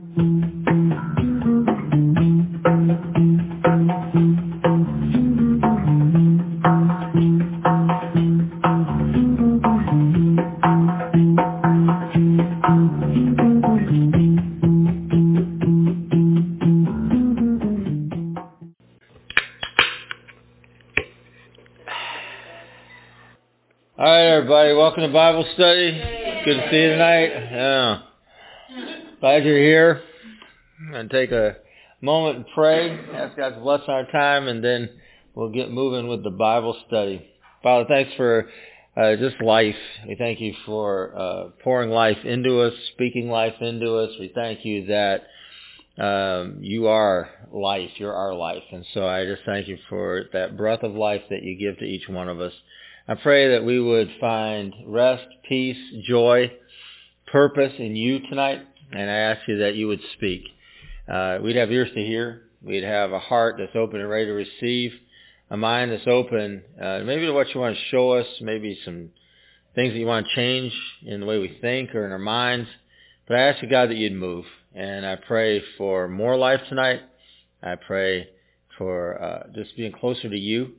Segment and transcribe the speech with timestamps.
[0.00, 0.06] All
[23.98, 25.90] right, everybody, welcome to Bible study.
[26.44, 27.30] Good to see you tonight.
[27.50, 28.07] Yeah.
[29.20, 30.00] Glad you're here.
[30.92, 31.56] To take a
[32.00, 34.88] moment and pray, ask God to bless our time, and then
[35.34, 37.28] we'll get moving with the Bible study.
[37.60, 38.48] Father, thanks for
[38.96, 39.74] uh, just life.
[40.06, 44.10] We thank you for uh, pouring life into us, speaking life into us.
[44.20, 45.24] We thank you that
[46.00, 47.90] um, you are life.
[47.96, 48.62] You're our life.
[48.70, 51.84] And so I just thank you for that breath of life that you give to
[51.84, 52.52] each one of us.
[53.08, 56.52] I pray that we would find rest, peace, joy,
[57.32, 58.64] purpose in you tonight.
[58.92, 60.42] And I ask you that you would speak.
[61.06, 62.42] Uh, we'd have ears to hear.
[62.62, 64.92] We'd have a heart that's open and ready to receive.
[65.50, 69.10] A mind that's open, uh, maybe to what you want to show us, maybe some
[69.74, 70.72] things that you want to change
[71.06, 72.68] in the way we think or in our minds.
[73.26, 74.44] But I ask you, God, that you'd move.
[74.74, 77.00] And I pray for more life tonight.
[77.62, 78.28] I pray
[78.76, 80.72] for uh, just being closer to you.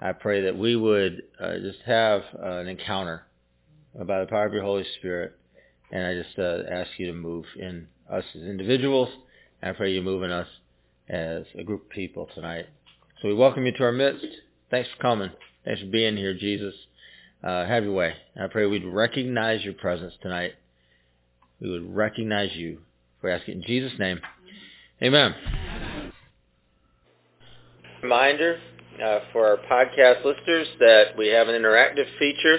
[0.00, 3.24] I pray that we would uh, just have uh, an encounter
[3.94, 5.38] by the power of your Holy Spirit.
[5.92, 9.08] And I just uh, ask you to move in us as individuals.
[9.62, 10.48] And I pray you move in us
[11.08, 12.66] as a group of people tonight.
[13.20, 14.26] So we welcome you to our midst.
[14.70, 15.30] Thanks for coming.
[15.64, 16.74] Thanks for being here, Jesus.
[17.42, 18.14] Uh, have your way.
[18.40, 20.52] I pray we'd recognize your presence tonight.
[21.60, 22.78] We would recognize you.
[23.22, 24.20] We ask it in Jesus' name.
[25.02, 25.34] Amen.
[28.02, 28.58] Reminder
[29.02, 32.58] uh, for our podcast listeners that we have an interactive feature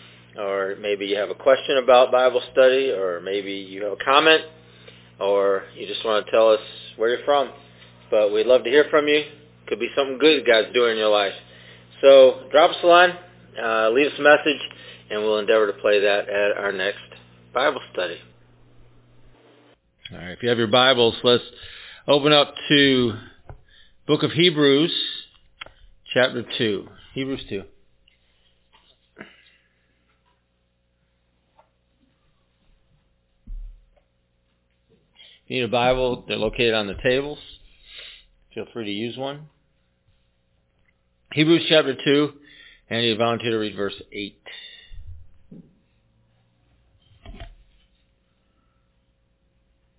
[0.37, 4.41] or maybe you have a question about Bible study, or maybe you have a comment,
[5.19, 6.59] or you just want to tell us
[6.97, 7.51] where you're from.
[8.09, 9.23] But we'd love to hear from you.
[9.67, 11.33] Could be something good God's doing in your life.
[12.01, 13.11] So drop us a line,
[13.61, 14.61] uh, leave us a message,
[15.09, 16.99] and we'll endeavor to play that at our next
[17.53, 18.17] Bible study.
[20.11, 21.43] All right, if you have your Bibles, let's
[22.07, 23.13] open up to
[24.07, 24.93] Book of Hebrews,
[26.13, 26.87] chapter 2.
[27.13, 27.63] Hebrews 2.
[35.40, 37.37] If you need a Bible, they're located on the tables.
[38.55, 39.49] Feel free to use one.
[41.33, 42.33] Hebrews chapter 2,
[42.89, 44.39] and you volunteer to read verse 8.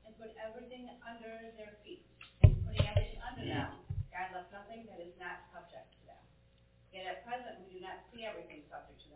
[0.07, 2.01] and put everything under their feet.
[2.41, 3.69] Putting everything under them,
[4.09, 6.17] God nothing that is not subject to them.
[6.95, 9.09] Yet at present, we do not see everything subject to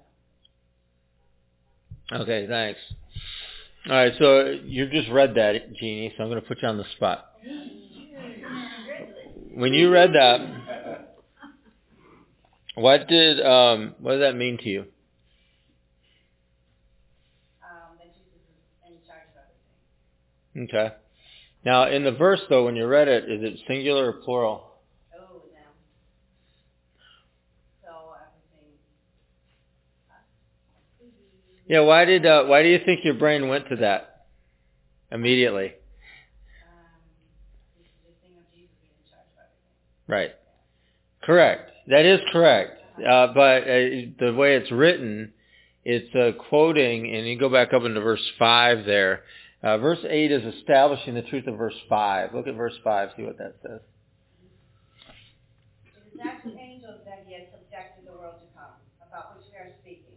[2.13, 2.21] them.
[2.21, 3.06] Okay, thanks.
[3.89, 6.77] All right, so you just read that, Jeannie, so I'm going to put you on
[6.77, 7.25] the spot.
[9.55, 10.41] When you read that,
[12.75, 14.81] what did um, what did that mean to you?
[17.63, 19.39] Um, that Jesus is in charge of
[20.59, 20.69] everything.
[20.69, 20.95] Okay.
[21.65, 24.65] Now, in the verse, though, when you read it, is it singular or plural?
[25.15, 25.73] Oh, them.
[27.83, 28.75] So everything.
[31.69, 31.81] Yeah.
[31.81, 34.27] Why did uh, Why do you think your brain went to that
[35.11, 35.73] immediately?
[40.09, 40.31] Right.
[41.23, 41.71] Correct.
[41.89, 42.81] That is correct.
[42.99, 45.33] Uh, but uh, the way it's written,
[45.85, 49.23] it's uh, quoting, and you go back up into verse 5 there.
[49.63, 52.35] Uh, verse 8 is establishing the truth of verse 5.
[52.35, 53.81] Look at verse 5, see what that says.
[55.85, 59.51] It is not to angels that he has subjected the world to come, about which
[59.51, 60.17] we are speaking.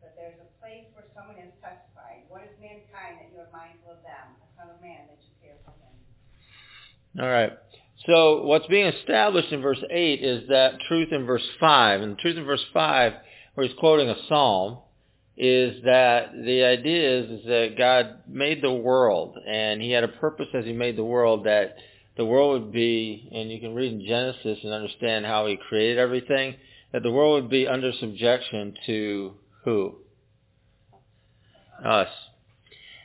[0.00, 2.54] But there is a place where someone has testified, What is
[3.16, 7.24] that you are mindful of them, a son of man that you care for him?
[7.24, 7.52] All right.
[8.06, 12.00] So what's being established in verse 8 is that truth in verse 5.
[12.00, 13.12] And the truth in verse 5,
[13.54, 14.78] where he's quoting a psalm,
[15.36, 20.08] is that the idea is, is that God made the world, and he had a
[20.08, 21.76] purpose as he made the world that
[22.16, 25.98] the world would be, and you can read in Genesis and understand how he created
[25.98, 26.56] everything,
[26.92, 29.34] that the world would be under subjection to
[29.64, 29.94] who?
[31.84, 32.08] Us.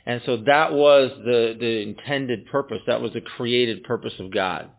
[0.06, 2.80] And so that was the, the intended purpose.
[2.86, 4.70] That was the created purpose of God.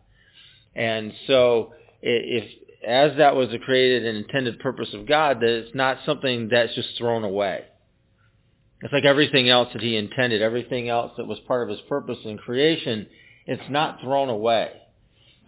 [0.74, 2.44] And so if
[2.86, 6.74] as that was a created and intended purpose of God, that it's not something that's
[6.74, 7.64] just thrown away.
[8.82, 12.18] It's like everything else that he intended, everything else that was part of his purpose
[12.24, 13.06] in creation,
[13.46, 14.70] it's not thrown away.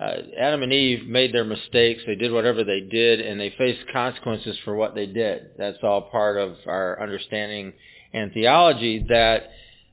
[0.00, 2.02] Uh, Adam and Eve made their mistakes.
[2.06, 5.50] They did whatever they did, and they faced consequences for what they did.
[5.58, 7.72] That's all part of our understanding
[8.12, 9.50] and theology that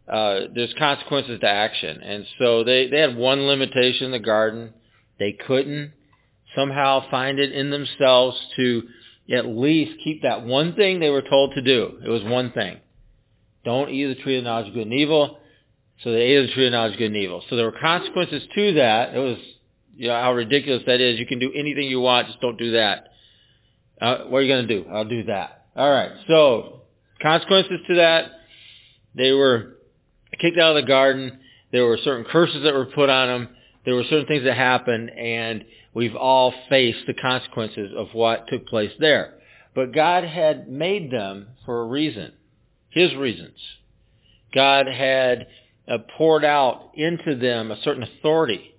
[0.07, 2.01] uh, there's consequences to action.
[2.01, 4.73] And so they, they had one limitation in the garden.
[5.19, 5.93] They couldn't
[6.55, 8.83] somehow find it in themselves to
[9.33, 11.99] at least keep that one thing they were told to do.
[12.03, 12.77] It was one thing.
[13.63, 15.39] Don't eat the tree of knowledge of good and evil.
[16.03, 17.43] So they ate the tree of knowledge of good and evil.
[17.49, 19.15] So there were consequences to that.
[19.15, 19.37] It was,
[19.95, 21.19] you know, how ridiculous that is.
[21.19, 23.07] You can do anything you want, just don't do that.
[23.99, 24.89] Uh, what are you going to do?
[24.89, 25.65] I'll do that.
[25.75, 26.11] All right.
[26.27, 26.81] So
[27.21, 28.31] consequences to that.
[29.15, 29.74] They were
[30.39, 31.39] kicked out of the garden.
[31.71, 33.49] There were certain curses that were put on them.
[33.85, 38.67] There were certain things that happened, and we've all faced the consequences of what took
[38.67, 39.35] place there.
[39.75, 42.31] But God had made them for a reason.
[42.89, 43.57] His reasons.
[44.53, 45.47] God had
[45.87, 48.75] uh, poured out into them a certain authority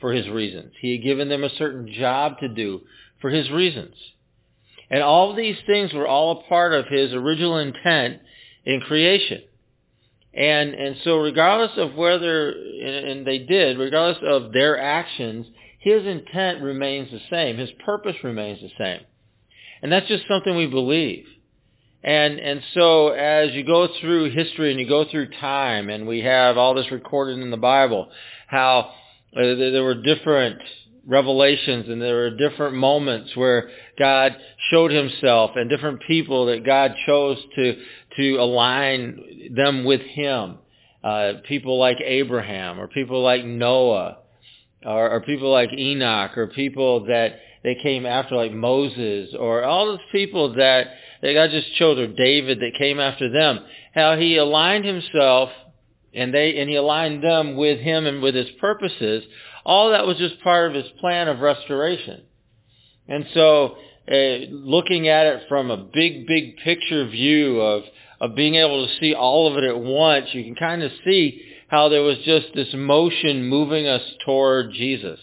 [0.00, 0.72] for his reasons.
[0.80, 2.80] He had given them a certain job to do
[3.20, 3.94] for his reasons.
[4.90, 8.20] And all these things were all a part of his original intent
[8.64, 9.42] in creation.
[10.38, 15.46] And, and so regardless of whether, and they did, regardless of their actions,
[15.80, 17.56] his intent remains the same.
[17.56, 19.00] His purpose remains the same.
[19.82, 21.24] And that's just something we believe.
[22.04, 26.20] And and so as you go through history and you go through time, and we
[26.20, 28.08] have all this recorded in the Bible,
[28.46, 28.92] how
[29.36, 30.60] uh, there were different
[31.04, 34.36] revelations and there were different moments where God
[34.70, 37.76] showed himself and different people that God chose to
[38.18, 40.58] to align them with him.
[41.02, 44.18] Uh, people like Abraham or people like Noah
[44.84, 49.86] or, or people like Enoch or people that they came after like Moses or all
[49.86, 50.88] those people that
[51.20, 53.60] that God just chose, or David that came after them,
[53.92, 55.50] how he aligned himself
[56.14, 59.24] and they and he aligned them with him and with his purposes.
[59.64, 62.22] All that was just part of his plan of restoration.
[63.08, 63.76] And so,
[64.10, 67.82] uh, looking at it from a big, big picture view of
[68.20, 71.42] of being able to see all of it at once, you can kind of see
[71.68, 75.20] how there was just this motion moving us toward Jesus.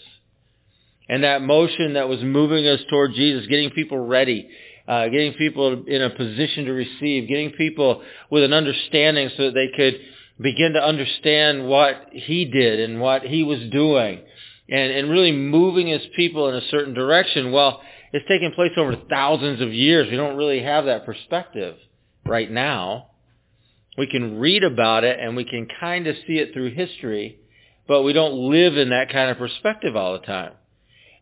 [1.08, 4.48] And that motion that was moving us toward Jesus, getting people ready,
[4.88, 9.54] uh, getting people in a position to receive, getting people with an understanding so that
[9.54, 10.00] they could
[10.40, 14.20] begin to understand what he did and what he was doing
[14.68, 17.52] and, and really moving his people in a certain direction.
[17.52, 17.80] Well,
[18.12, 20.08] it's taken place over thousands of years.
[20.10, 21.76] We don't really have that perspective
[22.26, 23.06] right now.
[23.98, 27.38] We can read about it and we can kind of see it through history,
[27.88, 30.52] but we don't live in that kind of perspective all the time.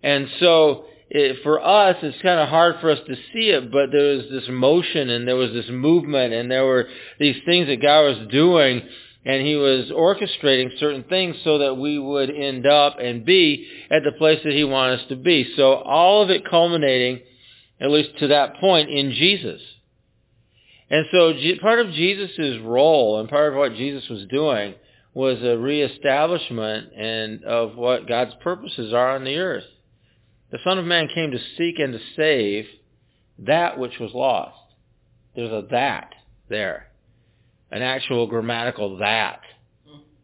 [0.03, 3.93] And so it, for us, it's kind of hard for us to see it, but
[3.93, 6.89] there was this motion and there was this movement and there were
[7.21, 8.83] these things that God was doing
[9.25, 14.03] and he was orchestrating certain things so that we would end up and be at
[14.05, 15.55] the place that he wanted us to be.
[15.57, 17.21] So all of it culminating,
[17.81, 19.61] at least to that point, in Jesus.
[20.95, 24.75] And so part of Jesus' role and part of what Jesus was doing
[25.13, 29.65] was a reestablishment and of what God's purposes are on the earth.
[30.53, 32.67] The Son of Man came to seek and to save
[33.41, 34.57] that which was lost.
[35.35, 36.15] There's a that
[36.49, 36.87] there.
[37.73, 39.41] An actual grammatical that.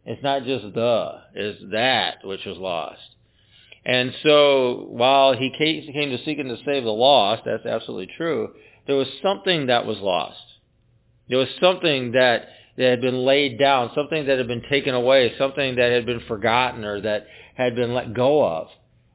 [0.06, 3.00] It's not just the, it's that which was lost.
[3.84, 8.50] And so while he came to seek and to save the lost, that's absolutely true,
[8.86, 10.38] there was something that was lost.
[11.30, 15.32] There was something that, that had been laid down, something that had been taken away,
[15.38, 18.68] something that had been forgotten or that had been let go of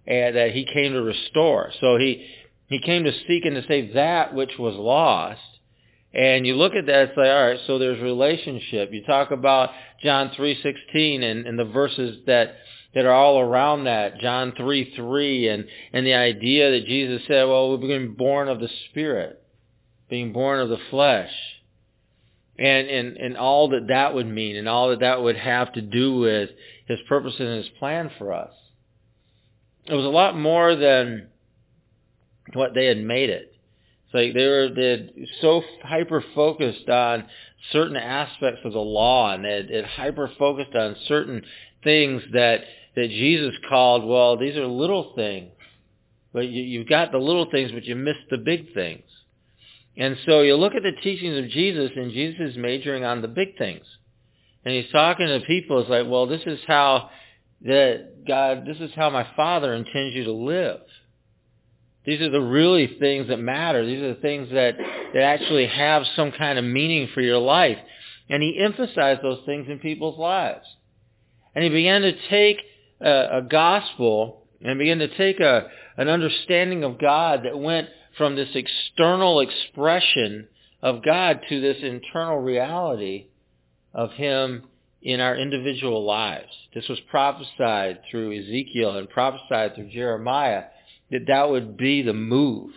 [0.08, 1.72] and that he came to restore.
[1.80, 2.28] So he
[2.68, 5.42] he came to seek and to save that which was lost.
[6.14, 8.92] And you look at that, it's like, all right, so there's relationship.
[8.92, 9.70] You talk about
[10.02, 12.56] John 3.16 and, and the verses that,
[12.94, 17.70] that are all around that, John 3.3, and, and the idea that Jesus said, well,
[17.70, 19.44] we're being born of the Spirit,
[20.10, 21.32] being born of the flesh.
[22.58, 25.82] And, and, and all that that would mean and all that that would have to
[25.82, 26.52] do with
[26.86, 28.52] his purpose and his plan for us
[29.88, 31.28] it was a lot more than
[32.54, 33.54] what they had made it.
[34.06, 37.26] It's like they were they so hyper focused on
[37.72, 41.44] certain aspects of the law, and they had, hyper focused on certain
[41.84, 42.62] things that
[42.96, 44.06] that Jesus called.
[44.06, 45.52] Well, these are little things,
[46.34, 49.04] but you, you've got the little things, but you missed the big things.
[49.98, 53.28] And so you look at the teachings of Jesus, and Jesus is majoring on the
[53.28, 53.86] big things.
[54.66, 55.80] And he's talking to people.
[55.80, 57.10] It's like, well, this is how
[57.62, 60.82] that God, this is how my Father intends you to live.
[62.06, 63.86] These are the really things that matter.
[63.86, 64.76] These are the things that,
[65.14, 67.78] that actually have some kind of meaning for your life.
[68.30, 70.66] And he emphasized those things in people's lives.
[71.56, 72.62] And he began to take
[73.02, 78.36] a, a gospel and began to take a, an understanding of God that went from
[78.36, 80.48] this external expression
[80.82, 83.28] of God to this internal reality
[83.94, 84.64] of him
[85.02, 86.52] in our individual lives.
[86.74, 90.64] This was prophesied through Ezekiel and prophesied through Jeremiah
[91.12, 92.72] that that would be the move.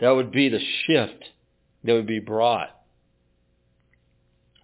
[0.00, 1.24] That would be the shift
[1.84, 2.70] that would be brought.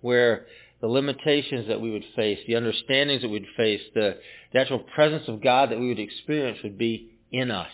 [0.01, 0.47] Where
[0.81, 4.19] the limitations that we would face, the understandings that we'd face, the,
[4.53, 7.71] the actual presence of God that we would experience would be in us.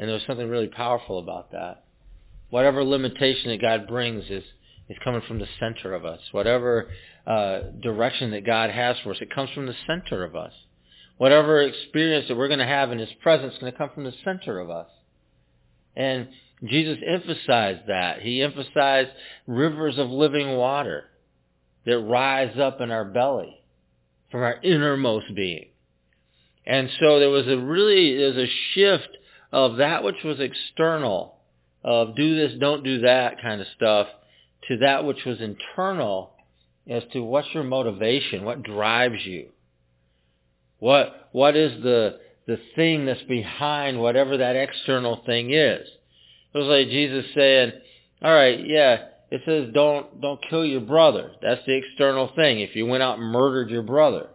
[0.00, 1.84] And there's something really powerful about that.
[2.48, 4.42] Whatever limitation that God brings is,
[4.88, 6.20] is coming from the center of us.
[6.32, 6.88] Whatever
[7.26, 10.54] uh, direction that God has for us, it comes from the center of us.
[11.18, 14.04] Whatever experience that we're going to have in His presence is going to come from
[14.04, 14.88] the center of us.
[15.94, 16.28] And
[16.64, 18.22] Jesus emphasized that.
[18.22, 19.10] He emphasized
[19.46, 21.04] rivers of living water
[21.84, 23.60] that rise up in our belly
[24.30, 25.68] from our innermost being.
[26.64, 29.08] And so there was a really, there's a shift
[29.52, 31.36] of that which was external,
[31.82, 34.06] of do this, don't do that kind of stuff,
[34.68, 36.32] to that which was internal
[36.88, 39.48] as to what's your motivation, what drives you.
[40.78, 45.86] What, what is the, the thing that's behind whatever that external thing is?
[46.52, 47.72] It was like Jesus saying,
[48.22, 51.30] all right, yeah, it says don't don't kill your brother.
[51.40, 52.60] That's the external thing.
[52.60, 54.28] If you went out and murdered your brother.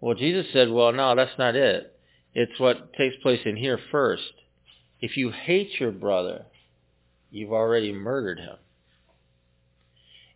[0.00, 1.95] Well, Jesus said, well, no, that's not it.
[2.38, 4.30] It's what takes place in here first.
[5.00, 6.44] If you hate your brother,
[7.30, 8.56] you've already murdered him.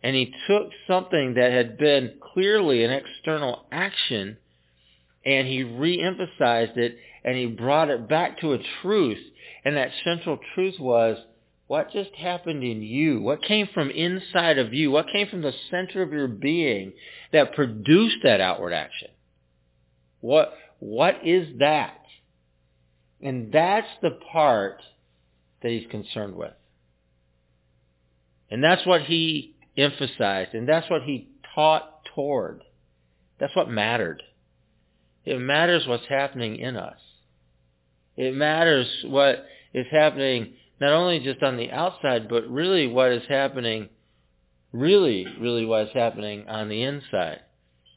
[0.01, 4.37] And he took something that had been clearly an external action
[5.23, 9.21] and he re-emphasized it and he brought it back to a truth.
[9.63, 11.19] And that central truth was
[11.67, 13.21] what just happened in you?
[13.21, 14.89] What came from inside of you?
[14.89, 16.93] What came from the center of your being
[17.31, 19.09] that produced that outward action?
[20.19, 22.01] What, what is that?
[23.21, 24.81] And that's the part
[25.61, 26.53] that he's concerned with.
[28.49, 32.63] And that's what he emphasized, and that's what he taught toward.
[33.39, 34.23] That's what mattered.
[35.23, 36.99] It matters what's happening in us.
[38.17, 39.45] It matters what
[39.75, 43.87] is happening not only just on the outside, but really what is happening,
[44.73, 47.41] really, really what is happening on the inside.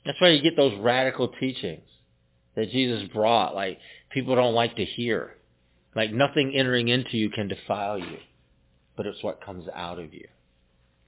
[0.04, 1.88] That's why you get those radical teachings
[2.56, 3.78] that Jesus brought, like
[4.10, 5.34] people don't like to hear.
[5.94, 8.18] Like nothing entering into you can defile you,
[8.96, 10.26] but it's what comes out of you.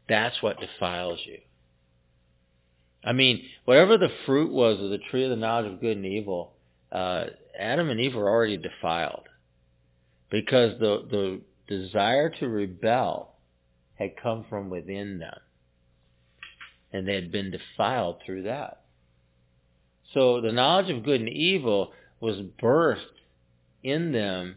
[0.08, 1.38] That's what defiles you.
[3.04, 6.06] I mean, whatever the fruit was of the tree of the knowledge of good and
[6.06, 6.52] evil,
[6.92, 7.26] uh,
[7.58, 9.28] Adam and Eve were already defiled
[10.30, 13.34] because the the desire to rebel
[13.94, 15.38] had come from within them.
[16.92, 18.82] And they had been defiled through that.
[20.14, 23.00] So the knowledge of good and evil was birthed
[23.82, 24.56] in them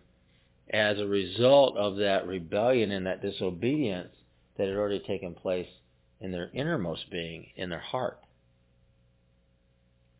[0.71, 4.13] as a result of that rebellion and that disobedience
[4.57, 5.67] that had already taken place
[6.19, 8.19] in their innermost being, in their heart.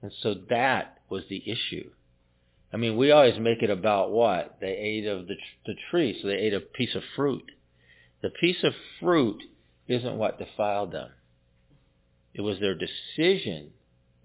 [0.01, 1.89] And so that was the issue.
[2.71, 4.57] I mean, we always make it about what?
[4.61, 7.51] They ate of the, the tree, so they ate a piece of fruit.
[8.21, 9.43] The piece of fruit
[9.87, 11.09] isn't what defiled them.
[12.33, 13.71] It was their decision.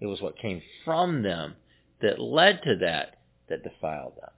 [0.05, 1.55] It was what came from them
[1.99, 3.17] that led to that
[3.49, 4.29] that defiled them.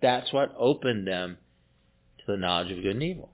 [0.00, 1.38] That's what opened them
[2.18, 3.30] to the knowledge of good and evil.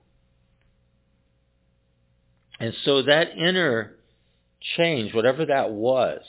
[2.59, 3.95] And so that inner
[4.75, 6.23] change, whatever that was,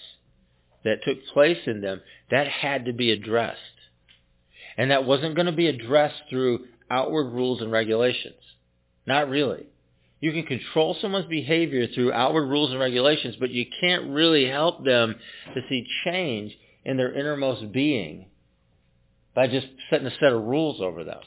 [0.84, 3.58] that took place in them, that had to be addressed.
[4.76, 8.42] And that wasn't going to be addressed through outward rules and regulations.
[9.06, 9.64] Not really.
[10.20, 14.84] You can control someone's behavior through outward rules and regulations, but you can't really help
[14.84, 15.14] them
[15.54, 18.26] to see change in their innermost being
[19.34, 21.20] by just setting a set of rules over them.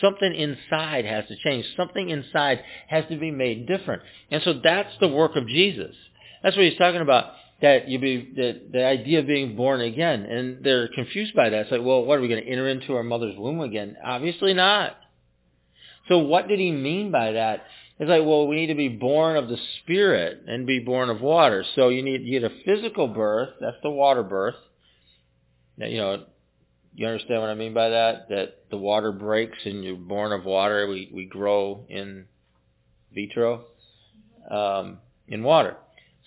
[0.00, 1.66] Something inside has to change.
[1.76, 4.02] Something inside has to be made different.
[4.30, 5.94] And so that's the work of Jesus.
[6.42, 10.22] That's what he's talking about that you be the the idea of being born again,
[10.22, 11.60] and they're confused by that.
[11.60, 13.96] It's like, well, what are we going to enter into our mother's womb again?
[14.04, 14.96] Obviously not.
[16.08, 17.64] So what did he mean by that?
[18.02, 21.20] It's like, well, we need to be born of the spirit and be born of
[21.20, 21.64] water.
[21.76, 23.50] So you need you get a physical birth.
[23.60, 24.56] That's the water birth.
[25.76, 26.24] Now, you know,
[26.96, 28.28] you understand what I mean by that?
[28.28, 30.88] That the water breaks and you're born of water.
[30.88, 32.24] We we grow in
[33.14, 33.66] vitro
[34.50, 35.76] um, in water.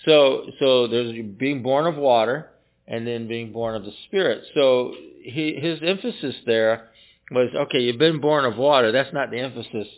[0.05, 2.51] So, so there's being born of water,
[2.88, 4.46] and then being born of the Spirit.
[4.53, 6.88] So he, his emphasis there
[7.32, 8.94] was, okay, you've been born of water.
[8.94, 9.89] That's not the emphasis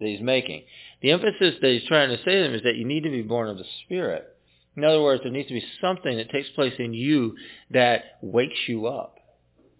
[0.00, 0.64] that he's making.
[1.04, 3.20] The emphasis that he's trying to say to them is that you need to be
[3.20, 4.26] born of the Spirit.
[4.74, 7.36] In other words, there needs to be something that takes place in you
[7.72, 9.18] that wakes you up.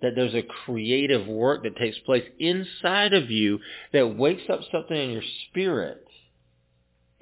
[0.02, 3.60] That there's a creative work that takes place inside of you
[3.94, 6.06] that wakes up something in your spirit.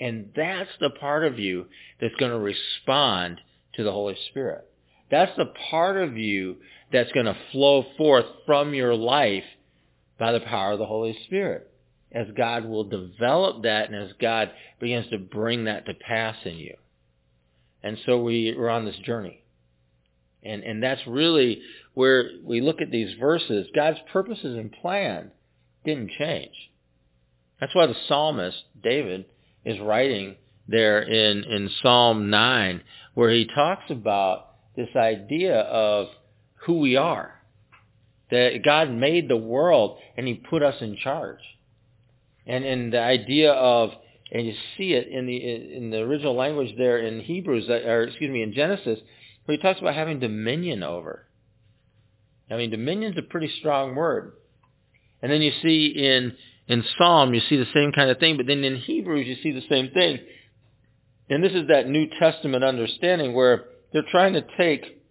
[0.00, 1.66] And that's the part of you
[2.00, 3.40] that's going to respond
[3.75, 4.68] to the Holy Spirit.
[5.12, 6.56] That's the part of you
[6.92, 9.44] that's going to flow forth from your life
[10.18, 11.72] by the power of the Holy Spirit.
[12.12, 14.50] As God will develop that and as God
[14.81, 16.75] begins to bring that to pass in you.
[17.83, 19.42] And so we, we're on this journey.
[20.42, 21.62] And, and that's really
[21.95, 23.69] where we look at these verses.
[23.75, 25.31] God's purposes and plan
[25.85, 26.54] didn't change.
[27.61, 29.25] That's why the psalmist, David,
[29.64, 32.83] is writing there in, in Psalm 9,
[33.14, 36.09] where he talks about this idea of
[36.66, 37.40] who we are.
[38.31, 41.38] That God made the world and he put us in charge.
[42.46, 43.90] And, and the idea of,
[44.30, 45.37] and you see it in the,
[45.76, 48.99] in the original language there in Hebrews, or excuse me, in Genesis,
[49.44, 51.26] where he talks about having dominion over.
[52.50, 54.32] I mean, dominion's a pretty strong word.
[55.20, 56.34] And then you see in,
[56.66, 59.52] in Psalm, you see the same kind of thing, but then in Hebrews, you see
[59.52, 60.18] the same thing.
[61.30, 65.01] And this is that New Testament understanding where they're trying to take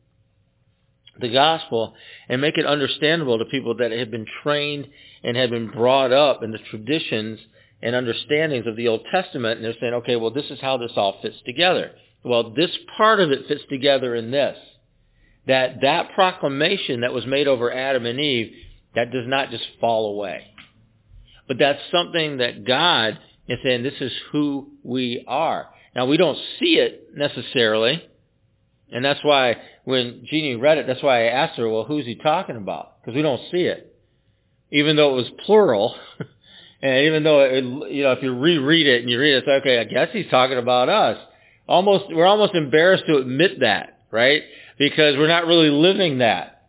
[1.21, 1.93] the gospel
[2.27, 4.87] and make it understandable to people that have been trained
[5.23, 7.39] and have been brought up in the traditions
[7.81, 9.57] and understandings of the Old Testament.
[9.57, 11.91] And they're saying, okay, well, this is how this all fits together.
[12.23, 14.57] Well, this part of it fits together in this.
[15.47, 18.53] That that proclamation that was made over Adam and Eve,
[18.95, 20.45] that does not just fall away.
[21.47, 25.67] But that's something that God is saying, this is who we are.
[25.95, 28.01] Now, we don't see it necessarily,
[28.91, 29.55] and that's why
[29.85, 33.01] when Jeannie read it, that's why I asked her, well, who's he talking about?
[33.01, 33.95] Because we don't see it.
[34.71, 35.95] Even though it was plural,
[36.81, 39.47] and even though, it, you know, if you reread it and you read it, it's
[39.47, 41.17] okay, I guess he's talking about us.
[41.67, 44.43] Almost, we're almost embarrassed to admit that, right?
[44.77, 46.67] Because we're not really living that.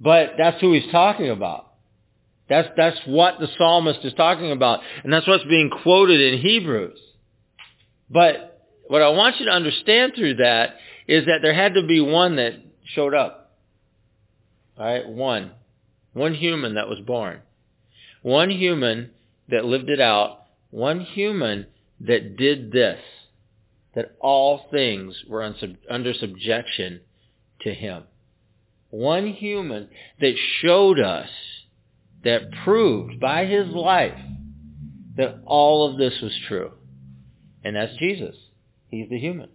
[0.00, 1.72] But that's who he's talking about.
[2.48, 4.80] That's, that's what the psalmist is talking about.
[5.02, 6.98] And that's what's being quoted in Hebrews.
[8.10, 8.54] But
[8.88, 10.74] what I want you to understand through that
[11.06, 12.54] is that there had to be one that
[12.94, 13.52] showed up.
[14.78, 15.52] All right, one.
[16.12, 17.40] One human that was born.
[18.22, 19.10] One human
[19.48, 20.44] that lived it out.
[20.70, 21.66] One human
[22.00, 23.00] that did this.
[23.94, 25.42] That all things were
[25.90, 27.00] under subjection
[27.60, 28.04] to him.
[28.90, 29.88] One human
[30.20, 31.28] that showed us,
[32.22, 34.18] that proved by his life
[35.16, 36.72] that all of this was true.
[37.62, 38.34] And that's Jesus.
[38.88, 39.48] He's the human.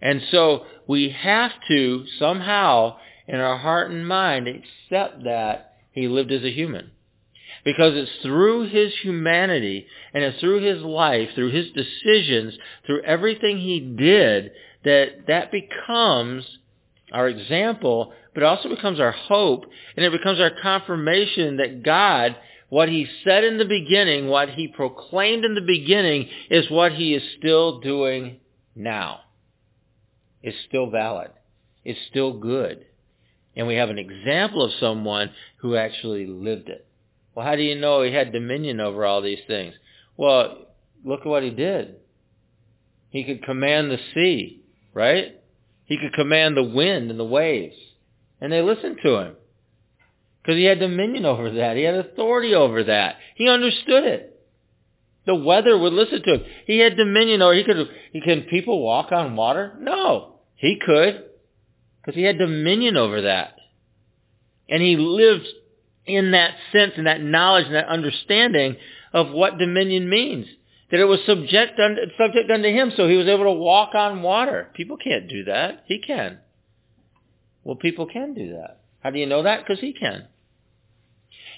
[0.00, 6.32] And so we have to somehow in our heart and mind accept that he lived
[6.32, 6.90] as a human.
[7.64, 12.54] Because it's through his humanity and it's through his life, through his decisions,
[12.86, 14.52] through everything he did
[14.84, 16.44] that that becomes
[17.12, 19.64] our example, but also becomes our hope
[19.96, 22.36] and it becomes our confirmation that God,
[22.68, 27.14] what he said in the beginning, what he proclaimed in the beginning is what he
[27.14, 28.38] is still doing
[28.76, 29.20] now
[30.42, 31.30] is still valid.
[31.84, 32.86] It's still good.
[33.56, 36.86] And we have an example of someone who actually lived it.
[37.34, 39.74] Well, how do you know he had dominion over all these things?
[40.16, 40.66] Well,
[41.04, 41.96] look at what he did.
[43.10, 45.40] He could command the sea, right?
[45.84, 47.76] He could command the wind and the waves.
[48.40, 49.36] And they listened to him.
[50.42, 51.76] Because he had dominion over that.
[51.76, 53.16] He had authority over that.
[53.34, 54.37] He understood it.
[55.26, 56.44] The weather would listen to him.
[56.66, 57.54] He had dominion over.
[57.54, 57.88] He could.
[58.12, 59.74] He can people walk on water?
[59.78, 61.24] No, he could,
[62.00, 63.54] because he had dominion over that,
[64.68, 65.46] and he lived
[66.06, 68.76] in that sense and that knowledge and that understanding
[69.12, 70.46] of what dominion means.
[70.90, 74.22] That it was subject unto, subject unto him, so he was able to walk on
[74.22, 74.70] water.
[74.72, 75.84] People can't do that.
[75.86, 76.38] He can.
[77.62, 78.80] Well, people can do that.
[79.00, 79.58] How do you know that?
[79.58, 80.26] Because he can.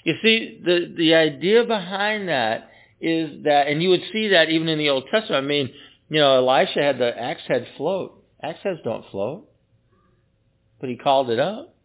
[0.03, 2.70] You see, the, the idea behind that
[3.01, 5.43] is that, and you would see that even in the Old Testament.
[5.43, 5.71] I mean,
[6.09, 8.23] you know, Elisha had the axe head float.
[8.41, 9.49] Axe heads don't float.
[10.79, 11.75] But he called it up,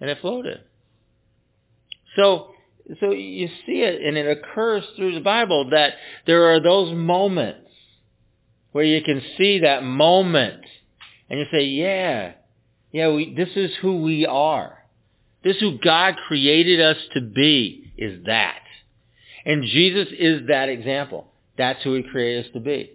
[0.00, 0.60] and it floated.
[2.16, 2.54] So,
[3.00, 5.94] so you see it, and it occurs through the Bible that
[6.26, 7.70] there are those moments
[8.72, 10.64] where you can see that moment,
[11.30, 12.32] and you say, yeah,
[12.92, 14.78] yeah, we, this is who we are.
[15.42, 18.58] This is who God created us to be, is that.
[19.44, 21.26] And Jesus is that example.
[21.56, 22.90] That's who he created us to be.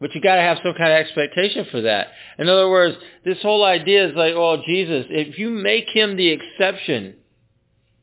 [0.00, 2.08] But you got to have some kind of expectation for that.
[2.38, 6.28] In other words, this whole idea is like, oh, Jesus, if you make him the
[6.28, 7.16] exception,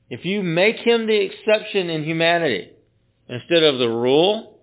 [0.10, 2.72] if you make him the exception in humanity
[3.30, 4.60] instead of the rule,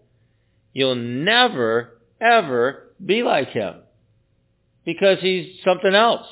[0.72, 3.76] you'll never, ever be like him
[4.84, 6.26] because he's something else.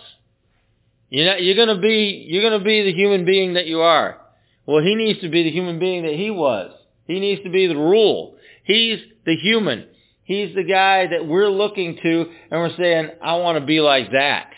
[1.08, 4.20] You're, not, you're to be, you're going to be the human being that you are.
[4.66, 6.72] Well, he needs to be the human being that he was.
[7.06, 8.36] He needs to be the rule.
[8.64, 9.86] He's the human.
[10.22, 14.12] He's the guy that we're looking to and we're saying, I want to be like
[14.12, 14.50] that.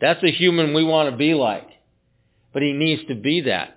[0.00, 1.68] That's the human we want to be like.
[2.52, 3.76] But he needs to be that.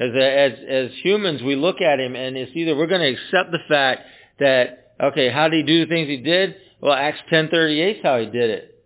[0.00, 3.52] As, as, as humans, we look at him and it's either we're going to accept
[3.52, 4.02] the fact
[4.40, 6.56] that, okay, how did he do the things he did?
[6.80, 8.84] Well, Acts 10.38 is how he did it.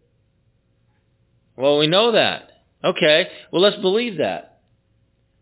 [1.56, 2.50] Well, we know that.
[2.84, 4.49] Okay, well let's believe that.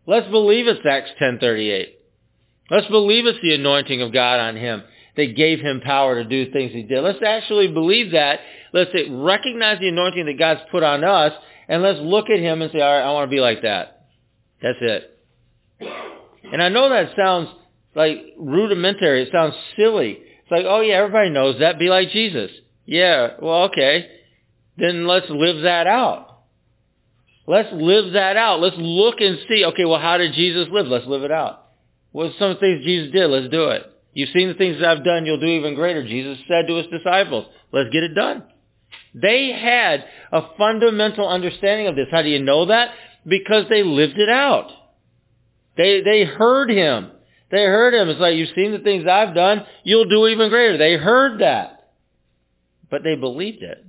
[0.09, 1.85] Let's believe it's Acts 10.38.
[2.71, 4.81] Let's believe it's the anointing of God on him
[5.15, 7.01] that gave him power to do things he did.
[7.01, 8.39] Let's actually believe that.
[8.73, 11.33] Let's recognize the anointing that God's put on us,
[11.67, 14.07] and let's look at him and say, all right, I want to be like that.
[14.63, 15.19] That's it.
[16.51, 17.49] And I know that sounds
[17.93, 19.21] like rudimentary.
[19.21, 20.17] It sounds silly.
[20.41, 21.77] It's like, oh yeah, everybody knows that.
[21.77, 22.49] Be like Jesus.
[22.87, 24.09] Yeah, well, okay.
[24.75, 26.28] Then let's live that out.
[27.49, 28.59] Let's live that out.
[28.59, 30.85] Let's look and see, okay, well, how did Jesus live?
[30.85, 31.65] Let's live it out.
[32.11, 33.25] What some things Jesus did?
[33.25, 33.91] Let's do it.
[34.13, 36.07] You've seen the things I've done, you'll do even greater.
[36.07, 38.43] Jesus said to his disciples, let's get it done.
[39.15, 42.05] They had a fundamental understanding of this.
[42.11, 42.91] How do you know that?
[43.25, 44.69] Because they lived it out.
[45.75, 47.09] They, they heard him.
[47.49, 48.09] They heard him.
[48.09, 50.77] It's like, you've seen the things I've done, you'll do even greater.
[50.77, 51.93] They heard that.
[52.91, 53.83] But they believed it.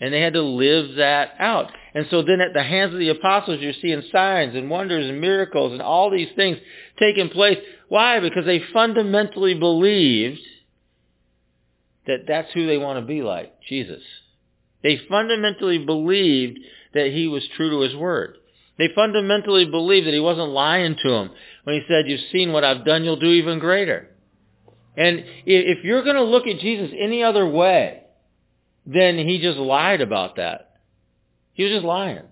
[0.00, 1.70] And they had to live that out.
[1.94, 5.20] And so then at the hands of the apostles, you're seeing signs and wonders and
[5.20, 6.58] miracles and all these things
[6.98, 7.58] taking place.
[7.88, 8.18] Why?
[8.18, 10.40] Because they fundamentally believed
[12.06, 14.02] that that's who they want to be like, Jesus.
[14.82, 16.58] They fundamentally believed
[16.94, 18.36] that he was true to his word.
[18.76, 21.30] They fundamentally believed that he wasn't lying to them
[21.62, 24.10] when he said, you've seen what I've done, you'll do even greater.
[24.96, 28.02] And if you're going to look at Jesus any other way,
[28.84, 30.73] then he just lied about that.
[31.54, 32.22] He was just lying.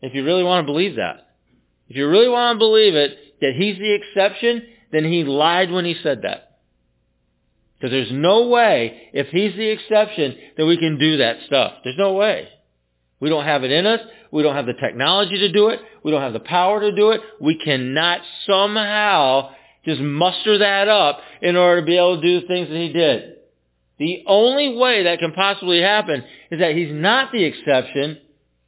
[0.00, 1.28] If you really want to believe that.
[1.88, 4.62] If you really want to believe it, that he's the exception,
[4.92, 6.58] then he lied when he said that.
[7.78, 11.72] Because there's no way, if he's the exception, that we can do that stuff.
[11.82, 12.48] There's no way.
[13.18, 14.00] We don't have it in us.
[14.30, 15.80] We don't have the technology to do it.
[16.02, 17.20] We don't have the power to do it.
[17.40, 19.50] We cannot somehow
[19.84, 23.36] just muster that up in order to be able to do things that he did.
[23.98, 28.18] The only way that can possibly happen is that he's not the exception,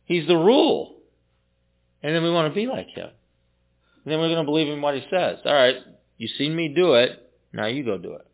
[0.04, 0.96] he's the rule.
[2.02, 3.08] And then we want to be like him.
[4.04, 5.38] And then we're going to believe in what he says.
[5.44, 5.76] All right,
[6.18, 8.26] you've seen me do it, now you go do it.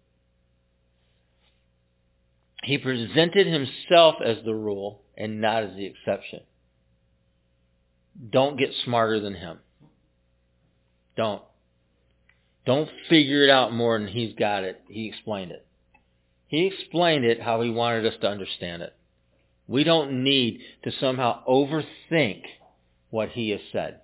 [2.63, 6.41] He presented himself as the rule and not as the exception.
[8.31, 9.59] Don't get smarter than him.
[11.17, 11.43] Don't.
[12.67, 14.83] Don't figure it out more than he's got it.
[14.89, 15.67] He explained it.
[16.47, 18.95] He explained it how he wanted us to understand it.
[19.71, 22.43] We don't need to somehow overthink
[23.11, 24.01] what he has said.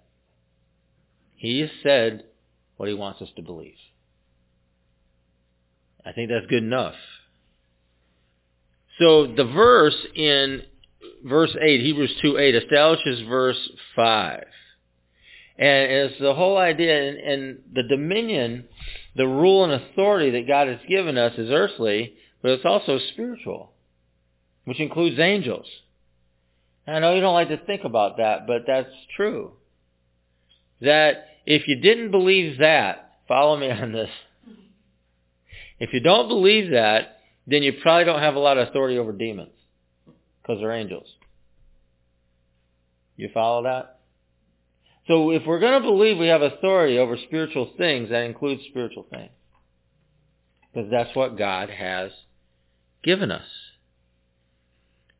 [1.34, 2.22] He has said
[2.76, 3.74] what he wants us to believe.
[6.04, 6.94] I think that's good enough.
[9.00, 10.62] So the verse in
[11.24, 13.58] verse 8, Hebrews 2, 8, establishes verse
[13.96, 14.44] 5.
[15.58, 18.66] And it's the whole idea, and, and the dominion,
[19.16, 23.72] the rule and authority that God has given us is earthly, but it's also spiritual,
[24.66, 25.66] which includes angels.
[26.86, 29.52] I know you don't like to think about that, but that's true.
[30.80, 34.10] That if you didn't believe that, follow me on this.
[35.78, 39.12] If you don't believe that, then you probably don't have a lot of authority over
[39.12, 39.50] demons
[40.42, 41.06] because they're angels.
[43.16, 44.00] You follow that?
[45.06, 49.06] So if we're going to believe we have authority over spiritual things, that includes spiritual
[49.10, 49.30] things.
[50.72, 52.10] Because that's what God has
[53.04, 53.46] given us.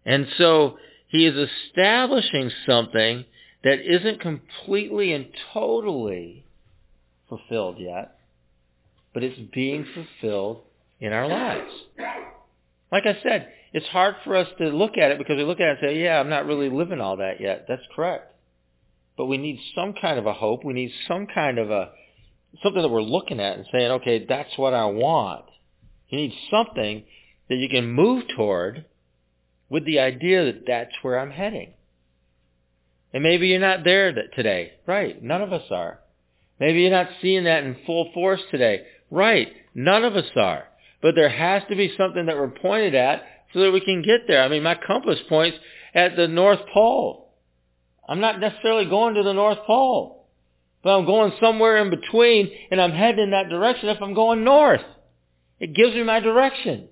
[0.07, 1.35] And so he is
[1.69, 3.25] establishing something
[3.65, 6.45] that isn't completely and totally
[7.29, 8.17] fulfilled yet,
[9.13, 10.63] but it's being fulfilled
[11.01, 11.73] in our lives.
[12.93, 15.67] Like I said, it's hard for us to look at it because we look at
[15.67, 17.67] it and say, yeah, I'm not really living all that yet.
[17.69, 18.33] That's correct.
[19.17, 20.65] But we need some kind of a hope.
[20.65, 21.91] We need some kind of a,
[22.63, 25.47] something that we're looking at and saying, okay, that's what I want.
[26.09, 27.03] You need something
[27.49, 28.85] that you can move toward
[29.69, 31.75] with the idea that that's where I'm heading.
[33.13, 34.73] And maybe you're not there today.
[34.87, 35.23] Right.
[35.23, 36.01] None of us are.
[36.61, 38.87] Maybe you're not seeing that in full force today.
[39.11, 39.49] Right.
[39.75, 40.65] None of us are.
[41.03, 44.23] but there has to be something that we're pointed at so that we can get
[44.27, 44.43] there.
[44.43, 45.57] I mean, my compass points
[45.95, 47.33] at the North Pole.
[48.09, 50.27] I'm not necessarily going to the North Pole,
[50.83, 54.45] but I'm going somewhere in between and I'm heading in that direction if I'm going
[54.45, 54.83] north.
[55.59, 56.89] It gives me my direction.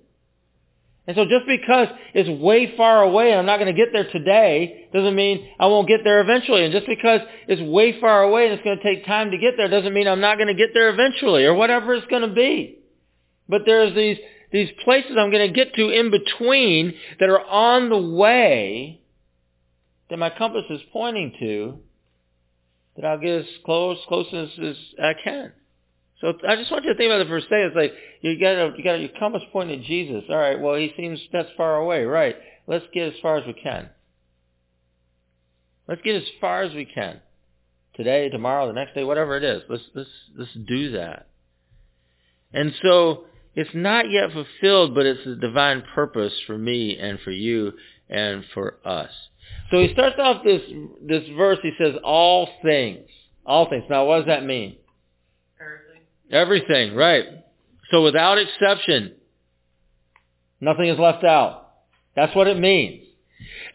[1.07, 4.09] And so just because it's way far away and I'm not going to get there
[4.11, 6.63] today doesn't mean I won't get there eventually.
[6.63, 9.53] And just because it's way far away and it's going to take time to get
[9.55, 12.33] there doesn't mean I'm not going to get there eventually or whatever it's going to
[12.33, 12.79] be.
[13.47, 14.17] But there's these,
[14.51, 19.01] these places I'm going to get to in between that are on the way
[20.09, 21.79] that my compass is pointing to
[22.95, 25.51] that I'll get as close, close as, as I can.
[26.21, 27.59] So I just want you to think about it a second.
[27.59, 30.23] It's like you got to, you got your compass pointing at Jesus.
[30.29, 30.59] All right.
[30.59, 32.35] Well, he seems that's far away, right?
[32.67, 33.89] Let's get as far as we can.
[35.87, 37.21] Let's get as far as we can.
[37.95, 39.61] Today, tomorrow, the next day, whatever it is.
[39.69, 41.27] Let's let's let's do that.
[42.53, 47.31] And so it's not yet fulfilled, but it's a divine purpose for me and for
[47.31, 47.73] you
[48.09, 49.11] and for us.
[49.71, 50.61] So he starts off this
[51.01, 51.59] this verse.
[51.61, 53.07] He says, "All things,
[53.45, 54.77] all things." Now, what does that mean?
[56.31, 57.25] Everything, right.
[57.91, 59.13] So without exception,
[60.59, 61.69] nothing is left out.
[62.15, 63.05] That's what it means.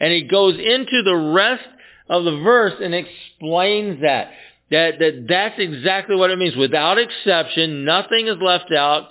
[0.01, 1.69] And he goes into the rest
[2.09, 4.33] of the verse and explains that.
[4.71, 6.57] That, that that's exactly what it means.
[6.57, 9.09] Without exception, nothing is left out.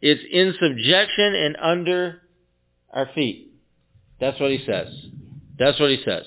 [0.00, 2.22] It's in subjection and under
[2.92, 3.52] our feet.
[4.20, 4.88] That's what he says.
[5.58, 6.24] That's what he says.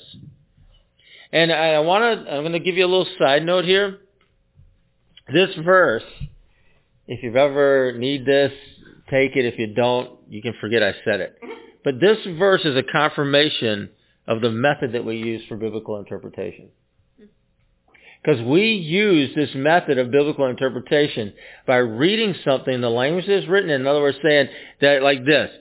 [1.31, 3.99] And I, I want to, I'm going to give you a little side note here.
[5.33, 6.03] This verse
[7.07, 8.51] if you've ever need this,
[9.09, 9.45] take it.
[9.45, 11.37] If you don't, you can forget I said it.
[11.83, 13.89] But this verse is a confirmation
[14.27, 16.69] of the method that we use for biblical interpretation.
[18.23, 21.33] Because we use this method of biblical interpretation
[21.67, 23.81] by reading something in the language that it's written in.
[23.81, 24.47] In other words, saying
[24.81, 25.51] that like this,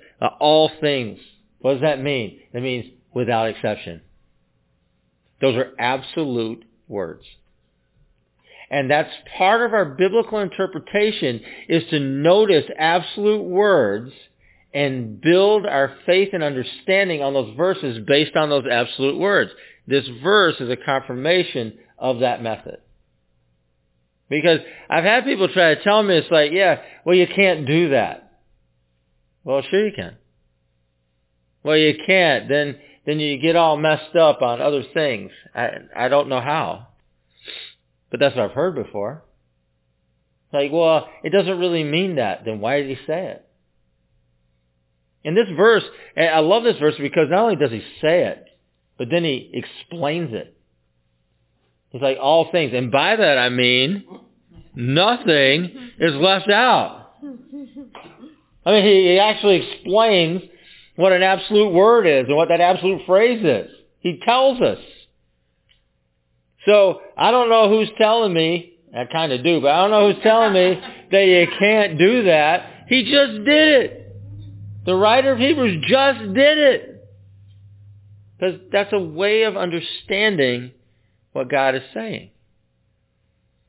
[0.41, 1.19] all things.
[1.59, 2.41] What does that mean?
[2.55, 4.01] It means without exception.
[5.43, 7.25] Those are absolute words.
[8.71, 14.13] And that's part of our biblical interpretation is to notice absolute words
[14.73, 19.51] and build our faith and understanding on those verses based on those absolute words.
[19.87, 22.79] This verse is a confirmation of that method.
[24.29, 27.91] Because I've had people try to tell me, it's like, yeah, well, you can't do
[27.91, 28.41] that.
[29.45, 30.17] Well, sure you can.
[31.63, 32.49] Well, you can't.
[32.49, 35.31] Then, then you get all messed up on other things.
[35.55, 36.89] I, I don't know how.
[38.15, 39.25] But that's what I've heard before.
[40.45, 42.45] It's like, well, it doesn't really mean that.
[42.45, 43.45] Then why did he say it?
[45.25, 45.83] In this verse,
[46.17, 48.47] I love this verse because not only does he say it,
[48.99, 50.57] but then he explains it.
[51.89, 52.71] He's like, all things.
[52.73, 54.05] And by that I mean,
[54.77, 57.17] nothing is left out.
[58.65, 60.41] I mean, he actually explains
[60.95, 63.73] what an absolute word is and what that absolute phrase is.
[63.99, 64.79] He tells us.
[66.67, 70.13] So I don't know who's telling me, I kind of do, but I don't know
[70.13, 72.87] who's telling me that you can't do that.
[72.89, 74.01] He just did it.
[74.87, 76.91] The writer of Hebrews just did it.
[78.39, 80.73] Because that's a way of understanding
[81.33, 82.31] what God is saying.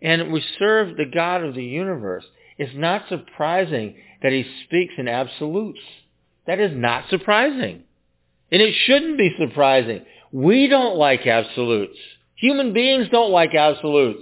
[0.02, 2.26] And we serve the God of the universe.
[2.58, 5.80] It's not surprising that he speaks in absolutes.
[6.48, 7.84] That is not surprising.
[8.52, 10.06] And it shouldn't be surprising.
[10.32, 11.98] We don't like absolutes.
[12.36, 14.22] Human beings don't like absolutes.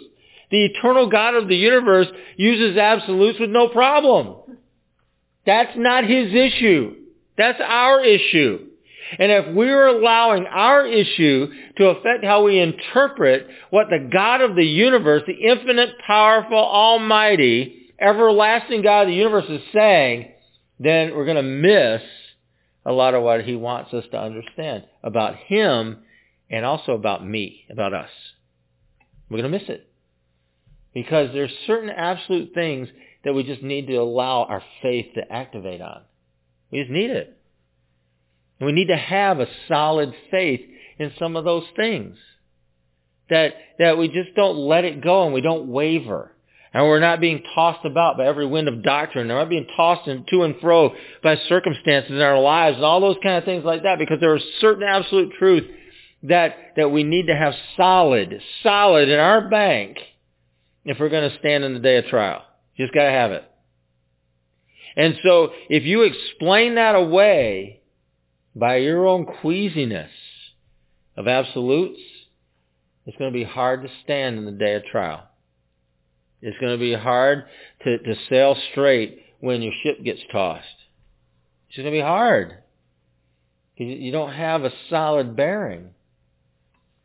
[0.52, 4.58] The eternal God of the universe uses absolutes with no problem.
[5.45, 6.95] That's not his issue.
[7.38, 8.67] That's our issue.
[9.19, 14.56] And if we're allowing our issue to affect how we interpret what the God of
[14.56, 20.32] the universe, the infinite, powerful, almighty, everlasting God of the universe is saying,
[20.80, 22.02] then we're going to miss
[22.86, 25.99] a lot of what he wants us to understand about him
[26.53, 28.11] and also about me, about us.
[29.27, 29.89] We're going to miss it.
[30.93, 32.87] Because there's certain absolute things
[33.25, 36.01] that we just need to allow our faith to activate on.
[36.71, 37.35] We just need it.
[38.59, 40.61] And we need to have a solid faith
[40.99, 42.17] in some of those things.
[43.31, 46.33] That, that we just don't let it go and we don't waver.
[46.71, 49.27] And we're not being tossed about by every wind of doctrine.
[49.27, 50.91] We're not being tossed to and fro
[51.23, 54.35] by circumstances in our lives and all those kind of things like that because there
[54.35, 55.67] are certain absolute truths
[56.23, 59.97] that, that we need to have solid, solid in our bank
[60.86, 62.43] if we're going to stand in the day of trial.
[62.75, 63.43] You just got to have it.
[64.95, 67.81] And so if you explain that away
[68.55, 70.12] by your own queasiness
[71.17, 71.99] of absolutes,
[73.05, 75.23] it's going to be hard to stand in the day of trial.
[76.41, 77.45] It's going to be hard
[77.83, 80.65] to, to sail straight when your ship gets tossed.
[81.67, 82.57] It's going to be hard.
[83.75, 85.89] You don't have a solid bearing.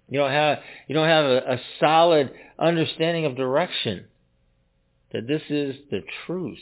[0.09, 4.07] You don't have you don't have a, a solid understanding of direction.
[5.13, 6.59] That this is the truth.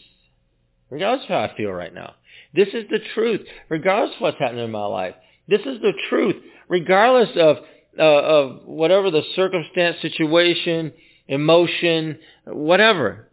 [0.91, 2.15] Regardless of how I feel right now.
[2.55, 3.41] This is the truth.
[3.69, 5.15] Regardless of what's happening in my life.
[5.49, 6.37] This is the truth.
[6.69, 7.57] Regardless of
[7.99, 10.93] uh, of whatever the circumstance, situation,
[11.29, 13.29] emotion, whatever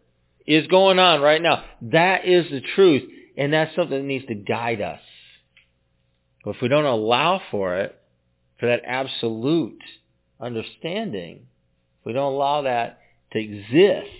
[0.46, 1.64] is going on right now.
[1.82, 3.02] That is the truth.
[3.36, 5.00] And that's something that needs to guide us.
[6.44, 7.98] But if we don't allow for it,
[8.58, 9.82] for that absolute
[10.40, 11.46] understanding,
[12.00, 13.00] if we don't allow that
[13.32, 14.10] to exist,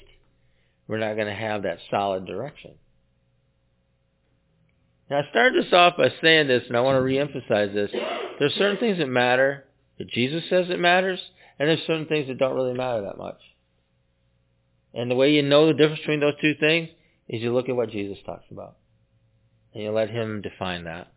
[0.87, 2.73] we're not going to have that solid direction.
[5.11, 7.91] Now I started this off by saying this, and I want to reemphasize this.
[8.39, 9.65] There's certain things that matter,
[9.99, 11.21] that Jesus says it matters,
[11.59, 13.39] and there's certain things that don't really matter that much.
[14.95, 16.89] And the way you know the difference between those two things
[17.29, 18.77] is you look at what Jesus talks about.
[19.73, 21.13] And you let him define that.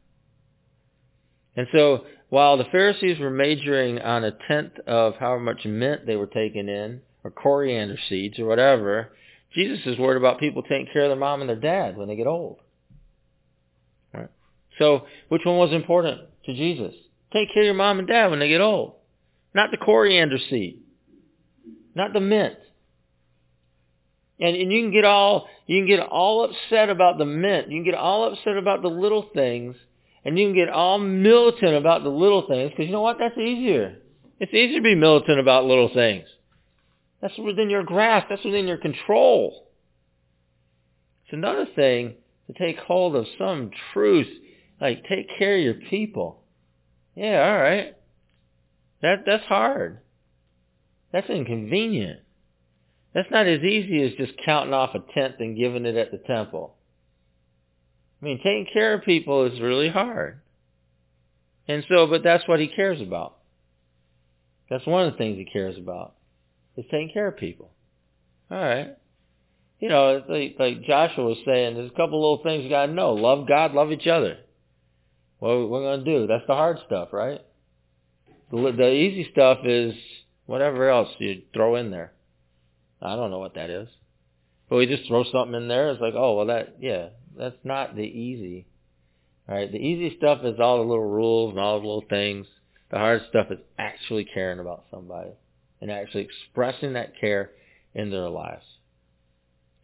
[1.55, 6.15] And so while the Pharisees were majoring on a tenth of however much mint they
[6.15, 9.09] were taking in, or coriander seeds or whatever,
[9.53, 12.15] Jesus is worried about people taking care of their mom and their dad when they
[12.15, 12.59] get old.
[14.13, 14.29] Right?
[14.77, 16.93] So which one was important to Jesus?
[17.33, 18.95] Take care of your mom and dad when they get old.
[19.53, 20.81] Not the coriander seed.
[21.95, 22.55] Not the mint.
[24.39, 27.69] And, and you can get all you can get all upset about the mint.
[27.69, 29.75] You can get all upset about the little things,
[30.27, 33.15] and you can get all militant about the little things because you know what?
[33.17, 33.95] That's easier.
[34.41, 36.25] It's easier to be militant about little things.
[37.21, 38.27] That's within your grasp.
[38.29, 39.69] That's within your control.
[41.23, 42.15] It's another thing
[42.47, 44.27] to take hold of some truth,
[44.81, 46.41] like take care of your people.
[47.15, 47.95] Yeah, all right.
[49.01, 49.99] That that's hard.
[51.13, 52.19] That's inconvenient.
[53.13, 56.17] That's not as easy as just counting off a tenth and giving it at the
[56.17, 56.75] temple.
[58.21, 60.39] I mean, taking care of people is really hard.
[61.67, 63.37] And so, but that's what he cares about.
[64.69, 66.15] That's one of the things he cares about,
[66.75, 67.71] is taking care of people.
[68.49, 68.97] All right.
[69.79, 72.91] You know, like, like Joshua was saying, there's a couple little things you got to
[72.91, 73.13] know.
[73.13, 74.37] Love God, love each other.
[75.39, 77.41] What we're going to do, that's the hard stuff, right?
[78.49, 79.93] The, the easy stuff is
[80.47, 82.11] whatever else you throw in there.
[83.01, 83.87] I don't know what that is.
[84.69, 85.91] But we just throw something in there.
[85.91, 88.65] It's like, oh, well, that, yeah, that's not the easy.
[89.47, 92.47] All right, the easy stuff is all the little rules and all the little things.
[92.91, 95.31] The hard stuff is actually caring about somebody
[95.81, 97.51] and actually expressing that care
[97.93, 98.65] in their lives.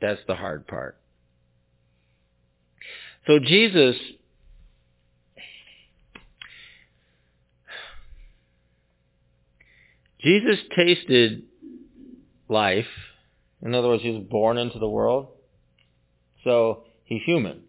[0.02, 0.98] That's the hard part.
[3.28, 3.96] So Jesus
[10.22, 11.44] Jesus tasted
[12.50, 12.86] life.
[13.62, 15.28] In other words, he was born into the world.
[16.44, 16.84] So
[17.14, 17.62] he's human.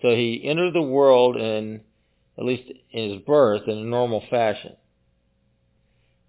[0.00, 1.82] So he entered the world in,
[2.36, 4.76] at least in his birth, in a normal fashion.